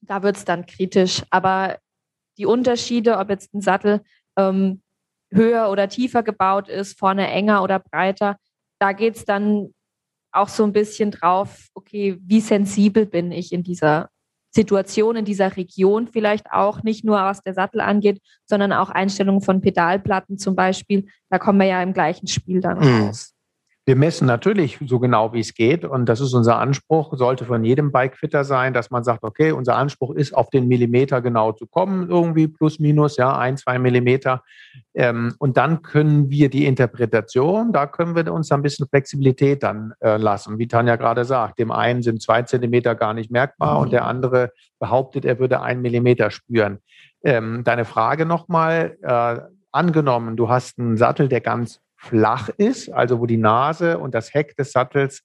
[0.00, 1.22] da wird es dann kritisch.
[1.30, 1.78] Aber
[2.36, 4.02] die Unterschiede, ob jetzt ein Sattel
[4.36, 4.82] ähm,
[5.32, 8.36] höher oder tiefer gebaut ist, vorne enger oder breiter,
[8.78, 9.73] da geht es dann
[10.34, 14.08] auch so ein bisschen drauf, okay, wie sensibel bin ich in dieser
[14.50, 19.40] Situation, in dieser Region vielleicht auch, nicht nur was der Sattel angeht, sondern auch Einstellungen
[19.40, 21.06] von Pedalplatten zum Beispiel.
[21.28, 23.06] Da kommen wir ja im gleichen Spiel dann Mhm.
[23.06, 23.33] raus.
[23.86, 25.84] Wir messen natürlich so genau, wie es geht.
[25.84, 29.76] Und das ist unser Anspruch, sollte von jedem Bikefitter sein, dass man sagt, okay, unser
[29.76, 34.42] Anspruch ist, auf den Millimeter genau zu kommen, irgendwie plus, minus, ja, ein, zwei Millimeter.
[34.94, 39.92] Ähm, und dann können wir die Interpretation, da können wir uns ein bisschen Flexibilität dann
[40.00, 40.58] äh, lassen.
[40.58, 44.52] Wie Tanja gerade sagt, dem einen sind zwei Zentimeter gar nicht merkbar und der andere
[44.78, 46.78] behauptet, er würde einen Millimeter spüren.
[47.22, 49.40] Ähm, deine Frage nochmal, äh,
[49.72, 54.34] angenommen, du hast einen Sattel, der ganz flach ist, also wo die Nase und das
[54.34, 55.22] Heck des Sattels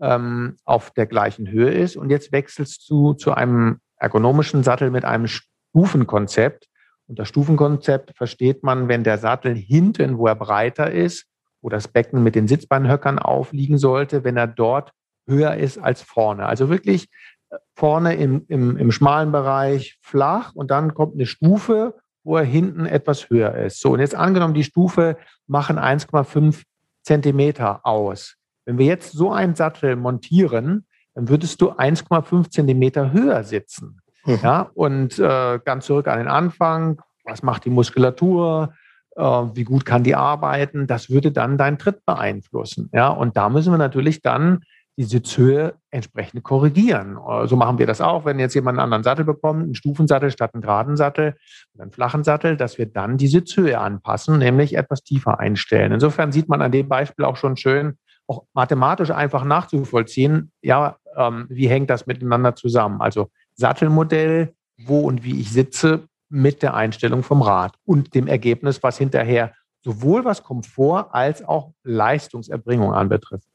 [0.00, 1.96] ähm, auf der gleichen Höhe ist.
[1.96, 6.66] Und jetzt wechselst du zu einem ergonomischen Sattel mit einem Stufenkonzept.
[7.06, 11.26] Und das Stufenkonzept versteht man, wenn der Sattel hinten, wo er breiter ist,
[11.60, 14.92] wo das Becken mit den Sitzbeinhöckern aufliegen sollte, wenn er dort
[15.26, 16.46] höher ist als vorne.
[16.46, 17.08] Also wirklich
[17.50, 21.94] äh, vorne im, im, im schmalen Bereich flach und dann kommt eine Stufe,
[22.24, 23.80] wo er hinten etwas höher ist.
[23.80, 25.16] So, und jetzt angenommen, die Stufe
[25.46, 26.62] machen 1,5
[27.02, 28.36] Zentimeter aus.
[28.64, 34.00] Wenn wir jetzt so einen Sattel montieren, dann würdest du 1,5 Zentimeter höher sitzen.
[34.24, 34.38] Mhm.
[34.42, 38.74] Ja, und äh, ganz zurück an den Anfang, was macht die Muskulatur,
[39.16, 42.90] äh, wie gut kann die arbeiten, das würde dann deinen Tritt beeinflussen.
[42.92, 44.60] Ja, und da müssen wir natürlich dann
[45.00, 47.16] die Sitzhöhe entsprechend korrigieren.
[47.16, 50.30] Äh, So machen wir das auch, wenn jetzt jemand einen anderen Sattel bekommt, einen Stufensattel
[50.30, 51.36] statt einen geraden Sattel
[51.72, 55.92] oder einen flachen Sattel, dass wir dann die Sitzhöhe anpassen, nämlich etwas tiefer einstellen.
[55.92, 57.96] Insofern sieht man an dem Beispiel auch schon schön,
[58.26, 63.00] auch mathematisch einfach nachzuvollziehen, ja, ähm, wie hängt das miteinander zusammen?
[63.00, 64.52] Also Sattelmodell,
[64.84, 69.54] wo und wie ich sitze mit der Einstellung vom Rad und dem Ergebnis, was hinterher
[69.82, 73.48] sowohl was Komfort als auch Leistungserbringung anbetrifft.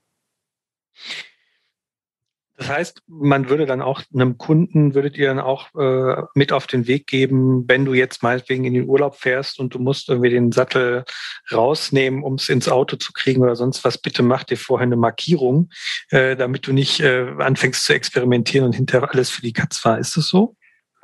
[2.58, 6.68] Das heißt, man würde dann auch einem Kunden, würdet ihr dann auch äh, mit auf
[6.68, 10.30] den Weg geben, wenn du jetzt meinetwegen in den Urlaub fährst und du musst irgendwie
[10.30, 11.04] den Sattel
[11.52, 14.96] rausnehmen, um es ins Auto zu kriegen oder sonst was, bitte mach dir vorher eine
[14.96, 15.70] Markierung,
[16.12, 20.00] äh, damit du nicht äh, anfängst zu experimentieren und hinterher alles für die Katz war.
[20.00, 20.56] Ist das so?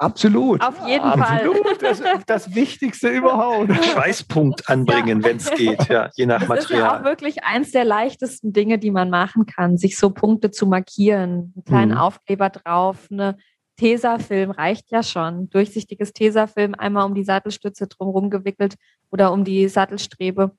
[0.02, 0.62] Absolut.
[0.66, 1.58] Auf jeden Absolut.
[1.58, 1.78] Fall.
[1.80, 3.72] Das, das Wichtigste überhaupt.
[3.86, 7.04] Schweißpunkt anbringen, wenn es geht, ja, je nach Das ist ja auch Material.
[7.04, 11.54] wirklich eins der leichtesten Dinge, die man machen kann, sich so Punkte zu markieren.
[11.56, 11.98] Einen kleinen Mhm.
[11.98, 13.38] Aufkleber drauf, eine
[13.78, 15.50] Tesafilm reicht ja schon.
[15.50, 18.76] Durchsichtiges Tesafilm einmal um die Sattelstütze drumherum gewickelt
[19.12, 20.52] oder um die Sattelstrebe.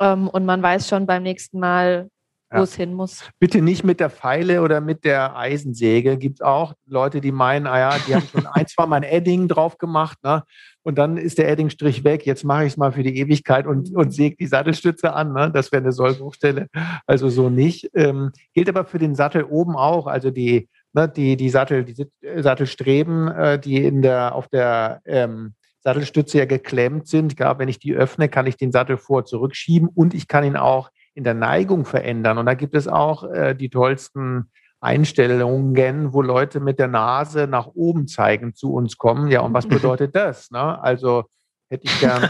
[0.00, 2.08] Ähm, und man weiß schon beim nächsten Mal,
[2.52, 2.62] wo ja.
[2.62, 3.28] es hin muss.
[3.40, 6.18] Bitte nicht mit der Pfeile oder mit der Eisensäge.
[6.18, 9.02] Gibt es auch Leute, die meinen, ah ja, die haben schon ein, zwei Mal ein
[9.02, 10.44] Edding drauf gemacht, ne?
[10.84, 12.26] Und dann ist der Eddingstrich weg.
[12.26, 15.32] Jetzt mache ich es mal für die Ewigkeit und, und säge die Sattelstütze an.
[15.32, 15.48] Ne?
[15.54, 16.66] Das wäre eine Sollbruchstelle.
[17.06, 17.88] Also so nicht.
[17.94, 20.08] Ähm, gilt aber für den Sattel oben auch.
[20.08, 22.08] Also die, ne, die, die Sattel, die
[22.42, 27.36] Sattelstreben, äh, die in der, auf der ähm, Sattelstütze ja geklemmt sind.
[27.36, 30.56] Glaube, wenn ich die öffne, kann ich den Sattel vor- zurückschieben und ich kann ihn
[30.56, 32.38] auch in der Neigung verändern.
[32.38, 34.50] Und da gibt es auch äh, die tollsten
[34.80, 39.30] Einstellungen, wo Leute mit der Nase nach oben zeigen zu uns kommen.
[39.30, 40.50] Ja, und was bedeutet das?
[40.50, 40.82] Ne?
[40.82, 41.24] Also
[41.72, 42.28] hätte ich gern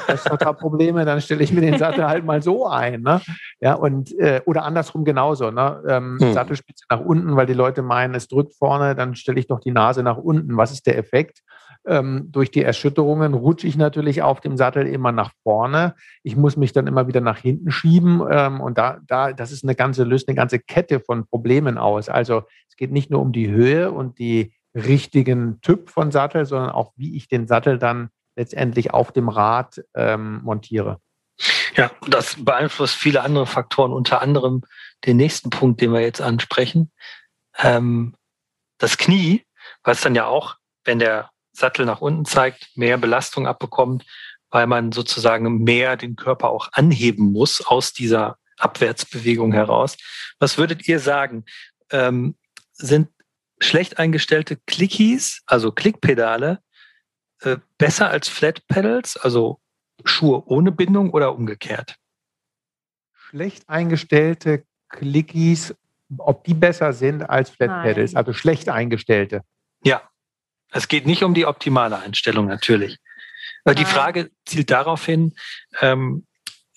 [0.59, 3.03] Probleme, dann stelle ich mir den Sattel halt mal so ein.
[3.03, 3.21] Ne?
[3.61, 5.51] Ja, und äh, oder andersrum genauso.
[5.51, 5.83] Ne?
[5.89, 6.33] Ähm, hm.
[6.33, 9.73] Sattelspitze nach unten, weil die Leute meinen, es drückt vorne, dann stelle ich doch die
[9.73, 10.57] Nase nach unten.
[10.57, 11.43] Was ist der Effekt?
[11.85, 15.95] Ähm, durch die Erschütterungen rutsche ich natürlich auf dem Sattel immer nach vorne.
[16.23, 18.23] Ich muss mich dann immer wieder nach hinten schieben.
[18.31, 22.09] Ähm, und da, da, das ist eine ganze, löst eine ganze Kette von Problemen aus.
[22.09, 26.71] Also es geht nicht nur um die Höhe und die richtigen Typ von Sattel, sondern
[26.71, 30.99] auch, wie ich den Sattel dann letztendlich auf dem Rad ähm, montiere.
[31.77, 34.63] Ja, das beeinflusst viele andere Faktoren, unter anderem
[35.05, 36.93] den nächsten Punkt, den wir jetzt ansprechen.
[37.59, 38.15] Ähm,
[38.79, 39.45] das Knie,
[39.83, 44.05] was dann ja auch, wenn der Sattel nach unten zeigt, mehr Belastung abbekommt,
[44.51, 49.97] weil man sozusagen mehr den Körper auch anheben muss aus dieser Abwärtsbewegung heraus.
[50.39, 51.45] Was würdet ihr sagen?
[51.91, 52.37] Ähm,
[52.73, 53.09] sind
[53.59, 56.61] schlecht eingestellte Clickies, also Klickpedale,
[57.41, 59.61] äh, besser als Flat Pedals, also
[60.05, 61.97] Schuhe ohne Bindung oder umgekehrt?
[63.13, 65.75] Schlecht eingestellte Clickies,
[66.19, 69.43] ob die besser sind als Flat Pedals, also schlecht eingestellte.
[69.85, 70.03] Ja,
[70.73, 72.99] es geht nicht um die optimale Einstellung natürlich.
[73.65, 75.35] Aber die Frage zielt darauf hin,
[75.81, 76.27] ähm,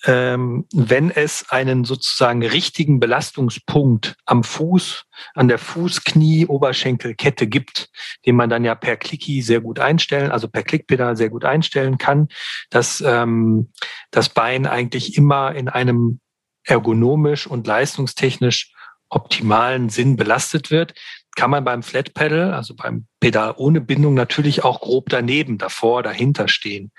[0.05, 7.89] ähm, wenn es einen sozusagen richtigen Belastungspunkt am Fuß, an der Fuß-Knie-Oberschenkelkette gibt,
[8.25, 11.97] den man dann ja per Clicky sehr gut einstellen, also per Klickpedal sehr gut einstellen
[11.97, 12.27] kann,
[12.69, 13.71] dass ähm,
[14.11, 16.19] das Bein eigentlich immer in einem
[16.63, 18.73] ergonomisch und leistungstechnisch
[19.09, 20.93] optimalen Sinn belastet wird,
[21.35, 26.01] kann man beim Flat Pedal, also beim Pedal ohne Bindung, natürlich auch grob daneben, davor,
[26.01, 26.91] dahinter stehen.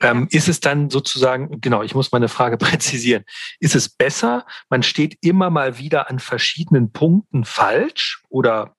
[0.00, 3.24] Ähm, ist es dann sozusagen, genau, ich muss meine Frage präzisieren,
[3.60, 8.76] ist es besser, man steht immer mal wieder an verschiedenen Punkten falsch oder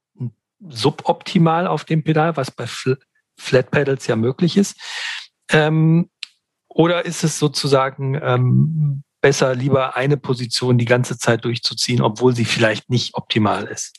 [0.69, 2.65] suboptimal auf dem Pedal, was bei
[3.37, 4.75] Flat Pedals ja möglich ist?
[5.49, 6.09] Ähm,
[6.67, 12.45] oder ist es sozusagen ähm, besser, lieber eine Position die ganze Zeit durchzuziehen, obwohl sie
[12.45, 13.95] vielleicht nicht optimal ist?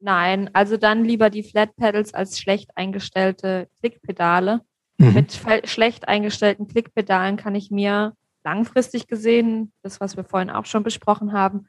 [0.00, 4.60] Nein, also dann lieber die Flat Pedals als schlecht eingestellte Klickpedale.
[4.98, 5.14] Mhm.
[5.14, 10.82] Mit schlecht eingestellten Klickpedalen kann ich mir langfristig gesehen, das was wir vorhin auch schon
[10.82, 11.66] besprochen haben,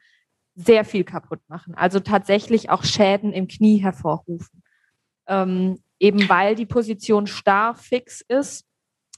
[0.54, 1.74] sehr viel kaputt machen.
[1.74, 4.62] Also tatsächlich auch Schäden im Knie hervorrufen.
[5.26, 8.64] Ähm, eben weil die Position starr fix ist,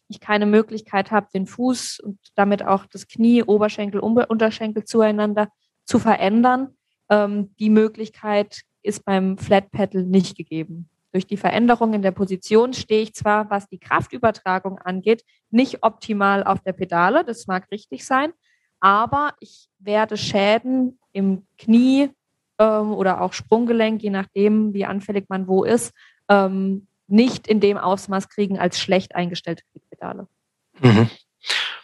[0.08, 5.48] ich keine Möglichkeit habe, den Fuß und damit auch das Knie, Oberschenkel, Unterschenkel zueinander
[5.84, 6.76] zu verändern.
[7.08, 10.88] Ähm, die Möglichkeit ist beim Flat Pedal nicht gegeben.
[11.12, 16.42] Durch die Veränderung in der Position stehe ich zwar, was die Kraftübertragung angeht, nicht optimal
[16.42, 18.32] auf der Pedale, das mag richtig sein,
[18.80, 22.10] aber ich werde Schäden im Knie
[22.58, 25.92] ähm, oder auch Sprunggelenk, je nachdem, wie anfällig man wo ist,
[26.28, 30.26] ähm, nicht in dem Ausmaß kriegen als schlecht eingestellte Pedale.
[30.80, 31.10] Mhm.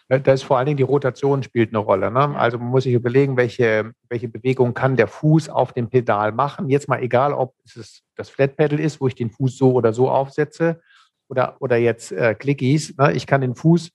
[0.08, 2.10] Da ist vor allen Dingen die Rotation spielt eine Rolle.
[2.10, 2.34] Ne?
[2.38, 6.70] Also man muss sich überlegen, welche, welche Bewegung kann der Fuß auf dem Pedal machen.
[6.70, 9.92] Jetzt mal egal, ob es das Flat Pedal ist, wo ich den Fuß so oder
[9.92, 10.80] so aufsetze
[11.28, 12.96] oder, oder jetzt äh, Clickies.
[12.96, 13.12] Ne?
[13.12, 13.90] Ich kann den Fuß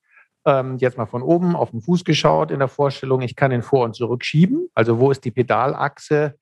[0.45, 3.21] ähm, jetzt mal von oben auf den Fuß geschaut in der Vorstellung.
[3.21, 4.69] Ich kann ihn vor und zurück schieben.
[4.75, 6.35] Also wo ist die Pedalachse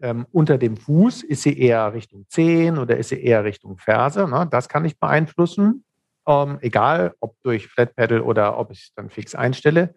[0.00, 1.22] ähm, unter dem Fuß?
[1.22, 4.26] Ist sie eher Richtung Zehen oder ist sie eher Richtung Ferse?
[4.26, 4.48] Ne?
[4.50, 5.84] Das kann ich beeinflussen
[6.26, 9.94] ähm, egal ob durch Flat Pedal oder ob ich es dann fix einstelle.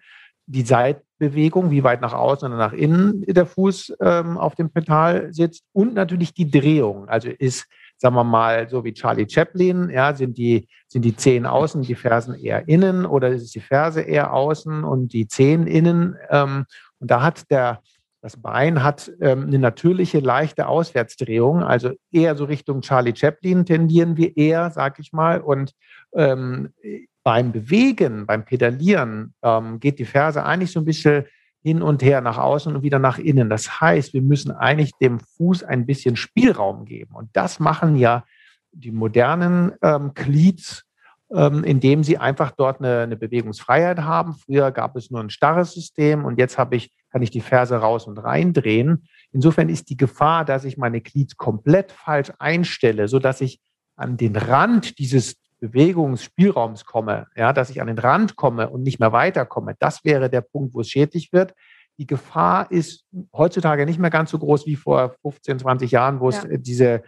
[0.47, 5.33] Die Seitbewegung, wie weit nach außen oder nach innen der Fuß ähm, auf dem Pedal
[5.33, 7.09] sitzt und natürlich die Drehung.
[7.09, 7.65] Also ist,
[7.97, 11.95] sagen wir mal, so wie Charlie Chaplin, ja, sind die, sind die Zehen außen, die
[11.95, 16.15] Fersen eher innen oder ist die Ferse eher außen und die Zehen innen?
[16.29, 16.65] Ähm,
[16.99, 17.81] und da hat der,
[18.25, 24.17] das Bein hat ähm, eine natürliche, leichte Auswärtsdrehung, also eher so Richtung Charlie Chaplin tendieren
[24.17, 25.41] wir eher, sag ich mal.
[25.41, 25.73] Und
[26.15, 26.73] ähm,
[27.21, 31.25] beim Bewegen, beim Pedalieren ähm, geht die Ferse eigentlich so ein bisschen
[31.61, 33.47] hin und her nach außen und wieder nach innen.
[33.47, 37.13] Das heißt, wir müssen eigentlich dem Fuß ein bisschen Spielraum geben.
[37.13, 38.25] Und das machen ja
[38.71, 40.83] die modernen ähm, Cleats,
[41.31, 44.33] ähm, indem sie einfach dort eine, eine, Bewegungsfreiheit haben.
[44.33, 47.77] Früher gab es nur ein starres System und jetzt habe ich, kann ich die Ferse
[47.77, 49.07] raus und rein drehen.
[49.31, 53.61] Insofern ist die Gefahr, dass ich meine Glieds komplett falsch einstelle, so dass ich
[53.95, 58.99] an den Rand dieses Bewegungsspielraums komme, ja, dass ich an den Rand komme und nicht
[58.99, 59.75] mehr weiterkomme.
[59.79, 61.53] Das wäre der Punkt, wo es schädlich wird.
[61.99, 66.31] Die Gefahr ist heutzutage nicht mehr ganz so groß wie vor 15, 20 Jahren, wo
[66.31, 66.43] ja.
[66.43, 67.03] es diese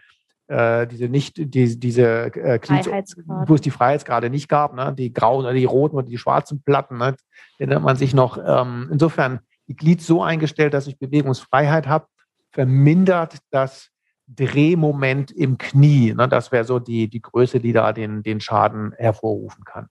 [0.48, 2.88] äh, diese nicht, die, diese äh, Glieds,
[3.28, 4.96] wo es die Freiheitsgrade nicht gab, ne?
[4.98, 7.18] die grauen oder die roten oder die schwarzen Platten, ne?
[7.58, 8.38] erinnert man sich noch.
[8.38, 9.42] Ähm, insofern
[9.76, 12.08] Glied so eingestellt, dass ich Bewegungsfreiheit habe,
[12.52, 13.90] vermindert das
[14.28, 16.14] Drehmoment im Knie.
[16.14, 16.28] Ne?
[16.28, 19.88] Das wäre so die, die Größe, die da den, den Schaden hervorrufen kann.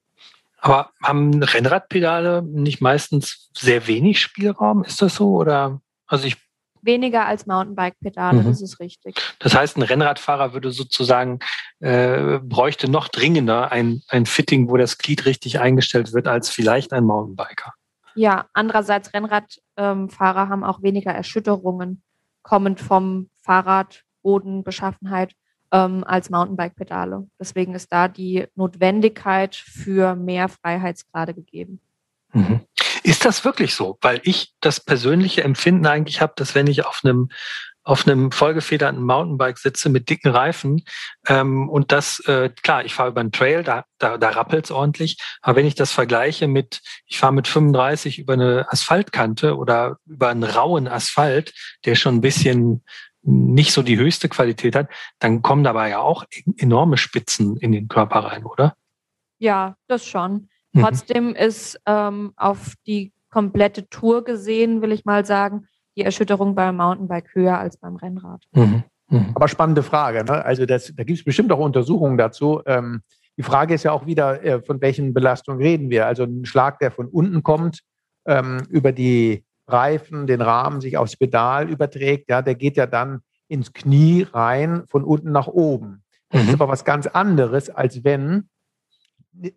[0.59, 4.83] Aber haben Rennradpedale nicht meistens sehr wenig Spielraum?
[4.83, 5.35] Ist das so?
[5.35, 6.37] Oder also ich
[6.87, 8.45] weniger als Mountainbike-Pedale, mhm.
[8.47, 9.15] das ist richtig.
[9.39, 11.39] Das heißt, ein Rennradfahrer würde sozusagen,
[11.79, 16.93] äh, bräuchte noch dringender ein, ein Fitting, wo das Glied richtig eingestellt wird, als vielleicht
[16.93, 17.73] ein Mountainbiker.
[18.17, 22.01] Ja, andererseits Rennradfahrer ähm, haben auch weniger Erschütterungen,
[22.41, 25.33] kommend vom Fahrrad, Bodenbeschaffenheit
[25.71, 27.27] ähm, als Mountainbike-Pedale.
[27.39, 31.79] Deswegen ist da die Notwendigkeit für mehr Freiheitsgrade gegeben.
[32.33, 32.61] Mhm.
[33.03, 33.97] Ist das wirklich so?
[34.01, 37.29] Weil ich das persönliche Empfinden eigentlich habe, dass wenn ich auf einem
[37.87, 40.83] auf einem vollgefederten Mountainbike sitze mit dicken Reifen
[41.25, 45.17] ähm, und das, äh, klar, ich fahre über einen Trail, da, da, da rappelt's ordentlich,
[45.41, 50.27] aber wenn ich das vergleiche mit, ich fahre mit 35 über eine Asphaltkante oder über
[50.27, 51.53] einen rauen Asphalt,
[51.85, 52.83] der schon ein bisschen
[53.21, 56.25] nicht so die höchste Qualität hat, dann kommen dabei ja auch
[56.57, 58.75] enorme Spitzen in den Körper rein, oder?
[59.39, 60.49] Ja, das schon.
[60.73, 60.81] Mhm.
[60.81, 65.67] Trotzdem ist ähm, auf die komplette Tour gesehen, will ich mal sagen,
[65.97, 68.43] die Erschütterung beim Mountainbike höher als beim Rennrad.
[68.53, 68.83] Mhm.
[69.09, 69.31] Mhm.
[69.33, 70.23] Aber spannende Frage.
[70.23, 70.45] Ne?
[70.45, 72.61] Also das, da gibt es bestimmt auch Untersuchungen dazu.
[72.65, 73.01] Ähm,
[73.37, 76.07] die Frage ist ja auch wieder, äh, von welchen Belastungen reden wir?
[76.07, 77.81] Also ein Schlag, der von unten kommt,
[78.25, 83.21] ähm, über die Reifen, den Rahmen sich aufs Pedal überträgt, ja, der geht ja dann
[83.47, 86.03] ins Knie rein, von unten nach oben.
[86.29, 86.53] Das ist mhm.
[86.55, 88.49] aber was ganz anderes, als wenn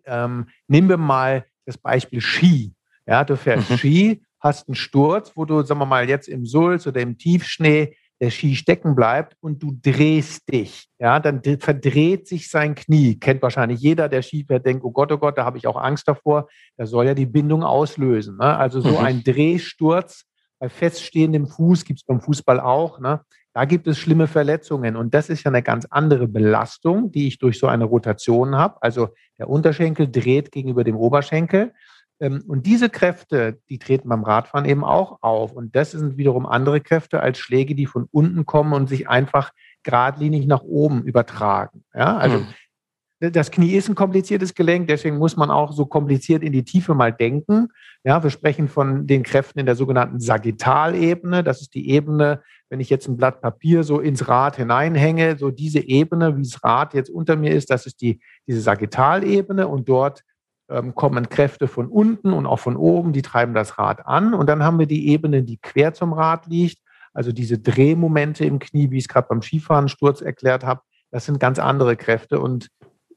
[0.05, 2.73] ähm, nehmen wir mal das Beispiel Ski.
[3.05, 3.77] Ja, du fährst mhm.
[3.77, 7.95] Ski, hast einen Sturz, wo du, sagen wir mal, jetzt im Sulz oder im Tiefschnee
[8.21, 10.87] der Ski stecken bleibt und du drehst dich.
[10.99, 13.19] Ja, dann verdreht sich sein Knie.
[13.19, 15.75] Kennt wahrscheinlich jeder, der Ski fährt, denkt, oh Gott, oh Gott, da habe ich auch
[15.75, 16.47] Angst davor.
[16.77, 18.37] Das soll ja die Bindung auslösen.
[18.37, 18.55] Ne?
[18.55, 18.97] Also so mhm.
[18.97, 20.25] ein Drehsturz
[20.59, 22.99] bei feststehendem Fuß gibt es beim Fußball auch.
[22.99, 23.21] Ne?
[23.53, 27.39] Da gibt es schlimme Verletzungen und das ist ja eine ganz andere Belastung, die ich
[27.39, 28.77] durch so eine Rotation habe.
[28.81, 31.73] Also der Unterschenkel dreht gegenüber dem Oberschenkel.
[32.21, 35.51] Ähm, und diese Kräfte, die treten beim Radfahren eben auch auf.
[35.51, 39.51] Und das sind wiederum andere Kräfte als Schläge, die von unten kommen und sich einfach
[39.83, 41.83] geradlinig nach oben übertragen.
[41.93, 42.47] Ja, also mhm
[43.21, 46.95] das Knie ist ein kompliziertes Gelenk, deswegen muss man auch so kompliziert in die Tiefe
[46.95, 47.67] mal denken.
[48.03, 51.43] Ja, wir sprechen von den Kräften in der sogenannten Sagittalebene.
[51.43, 55.51] Das ist die Ebene, wenn ich jetzt ein Blatt Papier so ins Rad hineinhänge, so
[55.51, 59.87] diese Ebene, wie das Rad jetzt unter mir ist, das ist die, diese Sagittalebene und
[59.87, 60.23] dort
[60.71, 64.33] ähm, kommen Kräfte von unten und auch von oben, die treiben das Rad an.
[64.33, 66.79] Und dann haben wir die Ebene, die quer zum Rad liegt,
[67.13, 70.81] also diese Drehmomente im Knie, wie ich es gerade beim Skifahren Sturz erklärt habe.
[71.11, 72.69] Das sind ganz andere Kräfte und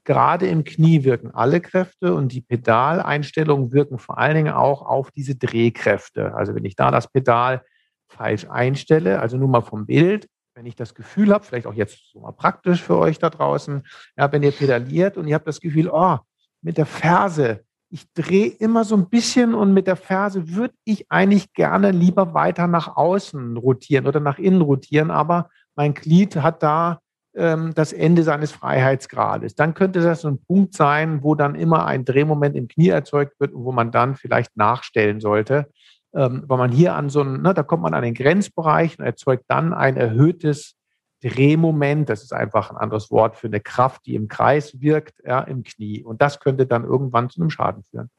[0.04, 5.10] Gerade im Knie wirken alle Kräfte und die Pedaleinstellungen wirken vor allen Dingen auch auf
[5.10, 6.34] diese Drehkräfte.
[6.34, 7.64] Also wenn ich da das Pedal
[8.08, 12.12] falsch einstelle, also nur mal vom Bild, wenn ich das Gefühl habe, vielleicht auch jetzt
[12.12, 13.82] so mal praktisch für euch da draußen,
[14.16, 16.18] ja, wenn ihr pedaliert und ihr habt das Gefühl, oh,
[16.64, 17.60] mit der Ferse,
[17.90, 22.34] ich drehe immer so ein bisschen und mit der Ferse würde ich eigentlich gerne lieber
[22.34, 26.98] weiter nach außen rotieren oder nach innen rotieren, aber mein Glied hat da
[27.36, 29.54] ähm, das Ende seines Freiheitsgrades.
[29.54, 33.38] Dann könnte das so ein Punkt sein, wo dann immer ein Drehmoment im Knie erzeugt
[33.38, 35.66] wird und wo man dann vielleicht nachstellen sollte.
[36.14, 39.04] Ähm, weil man hier an so einen, ne, da kommt man an den Grenzbereich und
[39.04, 40.76] erzeugt dann ein erhöhtes
[41.24, 42.08] Drehmoment.
[42.08, 45.62] Das ist einfach ein anderes Wort für eine Kraft, die im Kreis wirkt, ja, im
[45.62, 46.04] Knie.
[46.04, 48.10] Und das könnte dann irgendwann zu einem Schaden führen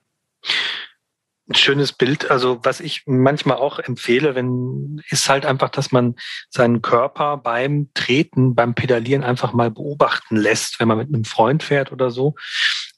[1.48, 2.32] ein schönes Bild.
[2.32, 6.16] Also was ich manchmal auch empfehle, wenn ist halt einfach, dass man
[6.50, 11.62] seinen Körper beim Treten, beim Pedalieren einfach mal beobachten lässt, wenn man mit einem Freund
[11.62, 12.36] fährt oder so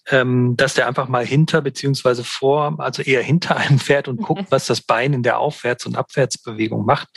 [0.10, 4.66] dass der einfach mal hinter beziehungsweise vor, also eher hinter einem fährt und guckt, was
[4.66, 7.10] das Bein in der Aufwärts- und Abwärtsbewegung macht.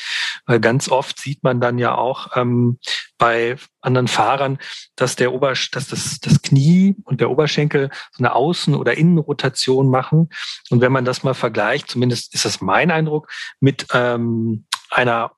[0.47, 2.78] Weil ganz oft sieht man dann ja auch ähm,
[3.16, 4.59] bei anderen Fahrern,
[4.97, 9.88] dass der Ober, dass das, das Knie und der Oberschenkel so eine Außen- oder Innenrotation
[9.88, 10.30] machen.
[10.70, 13.30] Und wenn man das mal vergleicht, zumindest ist das mein Eindruck,
[13.61, 15.32] mit ähm, einer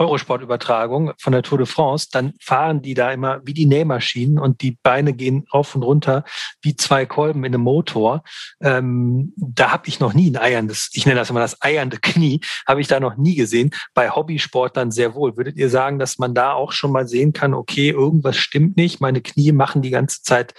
[0.00, 4.62] Eurosport-Übertragung von der Tour de France, dann fahren die da immer wie die Nähmaschinen und
[4.62, 6.24] die Beine gehen rauf und runter
[6.62, 8.22] wie zwei Kolben in einem Motor.
[8.62, 12.40] Ähm, da habe ich noch nie ein eierndes, ich nenne das immer das eiernde Knie,
[12.66, 13.70] habe ich da noch nie gesehen.
[13.92, 15.36] Bei Hobbysportlern sehr wohl.
[15.36, 19.00] Würdet ihr sagen, dass man da auch schon mal sehen kann, okay, irgendwas stimmt nicht,
[19.00, 20.54] meine Knie machen die ganze Zeit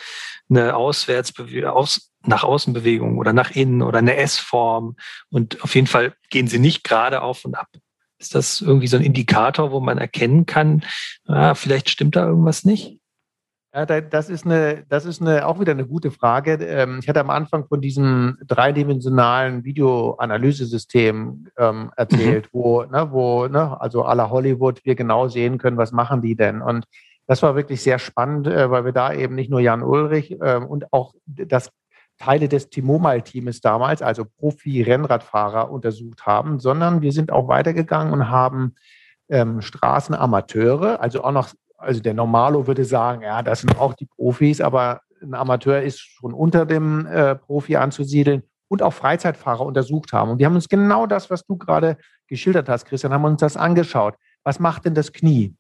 [0.50, 4.96] eine Auswärtsbewegung, aus, nach Außenbewegung oder nach innen oder eine S-Form
[5.32, 7.68] und auf jeden Fall gehen sie nicht gerade auf und ab.
[8.22, 10.84] Ist das irgendwie so ein Indikator, wo man erkennen kann,
[11.26, 13.00] ah, vielleicht stimmt da irgendwas nicht?
[13.74, 16.56] Ja, das ist eine, das ist eine, auch wieder eine gute Frage.
[16.56, 22.60] Ähm, ich hatte am Anfang von diesem dreidimensionalen Videoanalyse-System ähm, erzählt, mhm.
[22.60, 26.62] wo, ne, wo, ne, also aller Hollywood, wir genau sehen können, was machen die denn?
[26.62, 26.86] Und
[27.28, 30.58] das war wirklich sehr spannend, äh, weil wir da eben nicht nur Jan Ulrich äh,
[30.58, 31.72] und auch das
[32.22, 38.76] Teile des T-Mobile-Teams damals, also Profi-Rennradfahrer, untersucht haben, sondern wir sind auch weitergegangen und haben
[39.30, 44.06] ähm, Straßenamateure, also auch noch, also der Normalo würde sagen, ja, das sind auch die
[44.06, 50.14] Profis, aber ein Amateur ist schon unter dem äh, Profi anzusiedeln und auch Freizeitfahrer untersucht
[50.14, 50.32] haben.
[50.32, 51.98] Und wir haben uns genau das, was du gerade
[52.28, 54.16] geschildert hast, Christian, haben uns das angeschaut.
[54.44, 55.56] Was macht denn das Knie?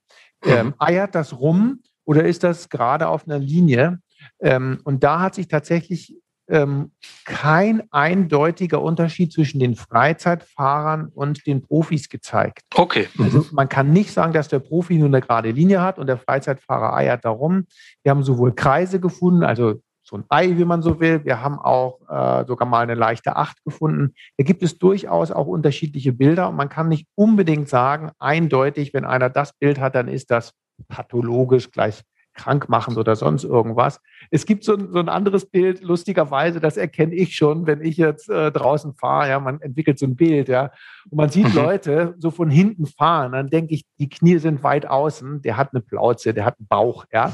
[0.45, 0.51] Mhm.
[0.51, 3.99] Ähm, eiert das rum oder ist das gerade auf einer Linie?
[4.39, 6.20] Ähm, und da hat sich tatsächlich
[6.51, 6.91] ähm,
[7.25, 12.63] kein eindeutiger Unterschied zwischen den Freizeitfahrern und den Profis gezeigt.
[12.75, 13.07] Okay.
[13.17, 13.45] Also mhm.
[13.53, 16.93] man kann nicht sagen, dass der Profi nur eine gerade Linie hat und der Freizeitfahrer
[16.93, 17.65] eiert darum.
[18.03, 21.23] Wir haben sowohl Kreise gefunden, also so ein Ei, wie man so will.
[21.23, 24.13] Wir haben auch äh, sogar mal eine leichte Acht gefunden.
[24.37, 26.49] Da gibt es durchaus auch unterschiedliche Bilder.
[26.49, 30.53] Und man kann nicht unbedingt sagen, eindeutig, wenn einer das Bild hat, dann ist das
[30.89, 32.01] pathologisch gleich
[32.33, 34.01] krank machen oder sonst irgendwas.
[34.29, 37.97] Es gibt so ein, so ein anderes Bild, lustigerweise, das erkenne ich schon, wenn ich
[37.97, 39.29] jetzt äh, draußen fahre.
[39.29, 40.71] Ja, man entwickelt so ein Bild, ja,
[41.09, 41.55] und man sieht mhm.
[41.55, 43.31] Leute so von hinten fahren.
[43.33, 45.41] Dann denke ich, die Knie sind weit außen.
[45.41, 47.31] Der hat eine Plauze, der hat einen Bauch, ja.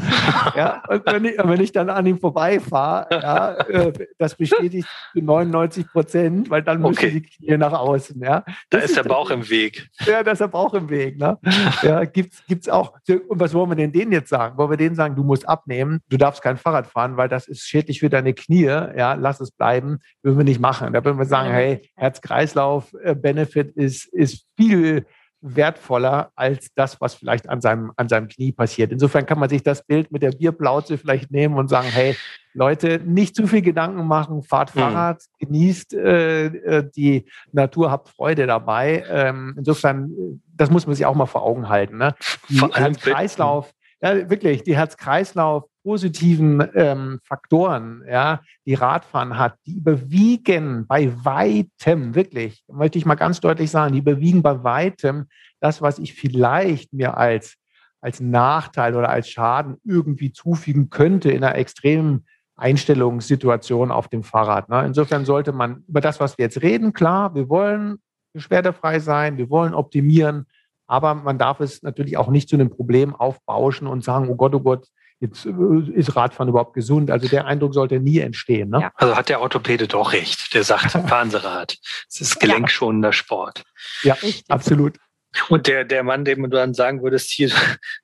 [0.56, 5.22] ja und wenn ich, wenn ich dann an ihm vorbeifahre, ja, äh, das bestätigt zu
[5.22, 7.12] 99 Prozent, weil dann müssen okay.
[7.12, 8.44] die Knie nach außen, ja.
[8.70, 9.90] Das da ist der Bauch im Weg.
[10.06, 11.38] Ja, da ist der Bauch im Weg, ne?
[11.84, 12.94] Ja, gibt's, gibt's auch.
[13.28, 14.58] Und was wollen wir denn denen jetzt sagen?
[14.58, 17.62] Wollen wir denen sagen, du musst abnehmen, du darfst kein Fahrrad fahren, weil das ist
[17.62, 20.94] schädlich für deine Knie, ja, lass es bleiben, würden wir nicht machen.
[20.94, 25.06] Da würden wir sagen, hey, Herz-Kreislauf-Benefit ist, ist viel
[25.42, 28.92] wertvoller als das, was vielleicht an seinem, an seinem Knie passiert.
[28.92, 32.16] Insofern kann man sich das Bild mit der Bierplauze vielleicht nehmen und sagen, hey,
[32.54, 34.80] Leute, nicht zu viel Gedanken machen, fahrt mhm.
[34.80, 39.06] Fahrrad, genießt äh, äh, die Natur, habt Freude dabei.
[39.10, 41.98] Ähm, insofern, das muss man sich auch mal vor Augen halten.
[41.98, 42.16] Ne?
[42.50, 43.72] Die, Kreislauf,
[44.02, 52.14] ja, wirklich, die Herz-Kreislauf positiven ähm, Faktoren, ja, die Radfahren hat, die überwiegen bei weitem,
[52.14, 55.28] wirklich, möchte ich mal ganz deutlich sagen, die überwiegen bei weitem
[55.60, 57.56] das, was ich vielleicht mir als,
[58.02, 62.26] als Nachteil oder als Schaden irgendwie zufügen könnte in einer extremen
[62.58, 64.70] Einstellungssituation auf dem Fahrrad.
[64.70, 64.84] Ne?
[64.86, 68.00] Insofern sollte man über das, was wir jetzt reden, klar, wir wollen
[68.34, 70.48] beschwerdefrei sein, wir wollen optimieren,
[70.88, 74.56] aber man darf es natürlich auch nicht zu einem Problem aufbauschen und sagen, oh Gott,
[74.56, 74.88] oh Gott,
[75.20, 77.12] jetzt äh, ist Radfahren überhaupt gesund.
[77.12, 78.70] Also der Eindruck sollte nie entstehen.
[78.70, 78.82] Ne?
[78.82, 78.92] Ja.
[78.96, 80.54] Also hat der Orthopäde doch recht.
[80.54, 81.78] Der sagt, fahren Sie Rad.
[82.10, 83.64] Es ist gelenkschonender Sport.
[84.04, 84.18] Ja,
[84.48, 84.98] absolut.
[85.50, 87.50] Und der, der Mann, dem du dann sagen würdest, hier,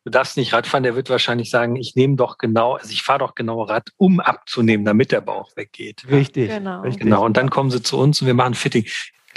[0.03, 3.19] du darfst nicht Radfahren, der wird wahrscheinlich sagen, ich nehme doch genau, also ich fahre
[3.19, 6.03] doch genau Rad, um abzunehmen, damit der Bauch weggeht.
[6.09, 6.49] Richtig.
[6.49, 6.81] Genau.
[6.81, 7.03] Richtig.
[7.03, 7.25] genau.
[7.25, 8.85] Und dann kommen sie zu uns und wir machen Fitting.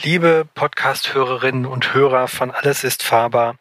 [0.03, 3.57] Liebe Podcast-Hörerinnen und Hörer von Alles ist fahrbar.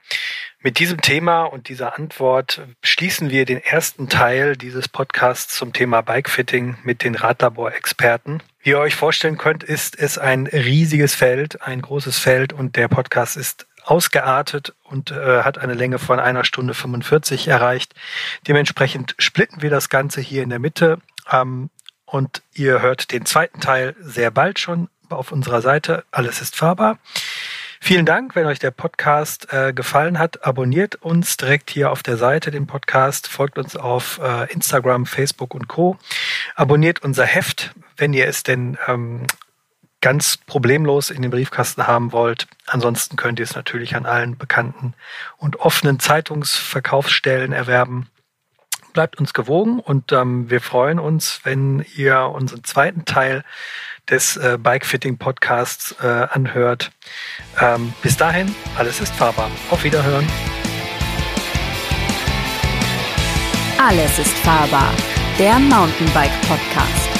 [0.59, 6.01] Mit diesem Thema und dieser Antwort schließen wir den ersten Teil dieses Podcasts zum Thema
[6.01, 8.43] Bikefitting mit den Radlabor-Experten.
[8.61, 12.89] Wie ihr euch vorstellen könnt, ist es ein riesiges Feld, ein großes Feld und der
[12.89, 17.95] Podcast ist ausgeartet und äh, hat eine Länge von einer Stunde 45 erreicht.
[18.47, 20.99] Dementsprechend splitten wir das Ganze hier in der Mitte
[21.31, 21.69] ähm,
[22.05, 26.03] und ihr hört den zweiten Teil sehr bald schon auf unserer Seite.
[26.11, 26.97] Alles ist fahrbar.
[27.79, 30.43] Vielen Dank, wenn euch der Podcast äh, gefallen hat.
[30.43, 35.53] Abonniert uns direkt hier auf der Seite den Podcast, folgt uns auf äh, Instagram, Facebook
[35.53, 35.97] und Co.
[36.55, 39.27] Abonniert unser Heft, wenn ihr es denn ähm,
[40.01, 42.47] ganz problemlos in den Briefkasten haben wollt.
[42.65, 44.93] Ansonsten könnt ihr es natürlich an allen bekannten
[45.37, 48.07] und offenen Zeitungsverkaufsstellen erwerben.
[48.93, 53.43] Bleibt uns gewogen und ähm, wir freuen uns, wenn ihr unseren zweiten Teil
[54.09, 56.91] des äh, Bikefitting Podcasts äh, anhört.
[57.59, 59.49] Ähm, bis dahin, alles ist fahrbar.
[59.69, 60.27] Auf Wiederhören.
[63.77, 64.91] Alles ist fahrbar.
[65.37, 67.14] Der Mountainbike Podcast.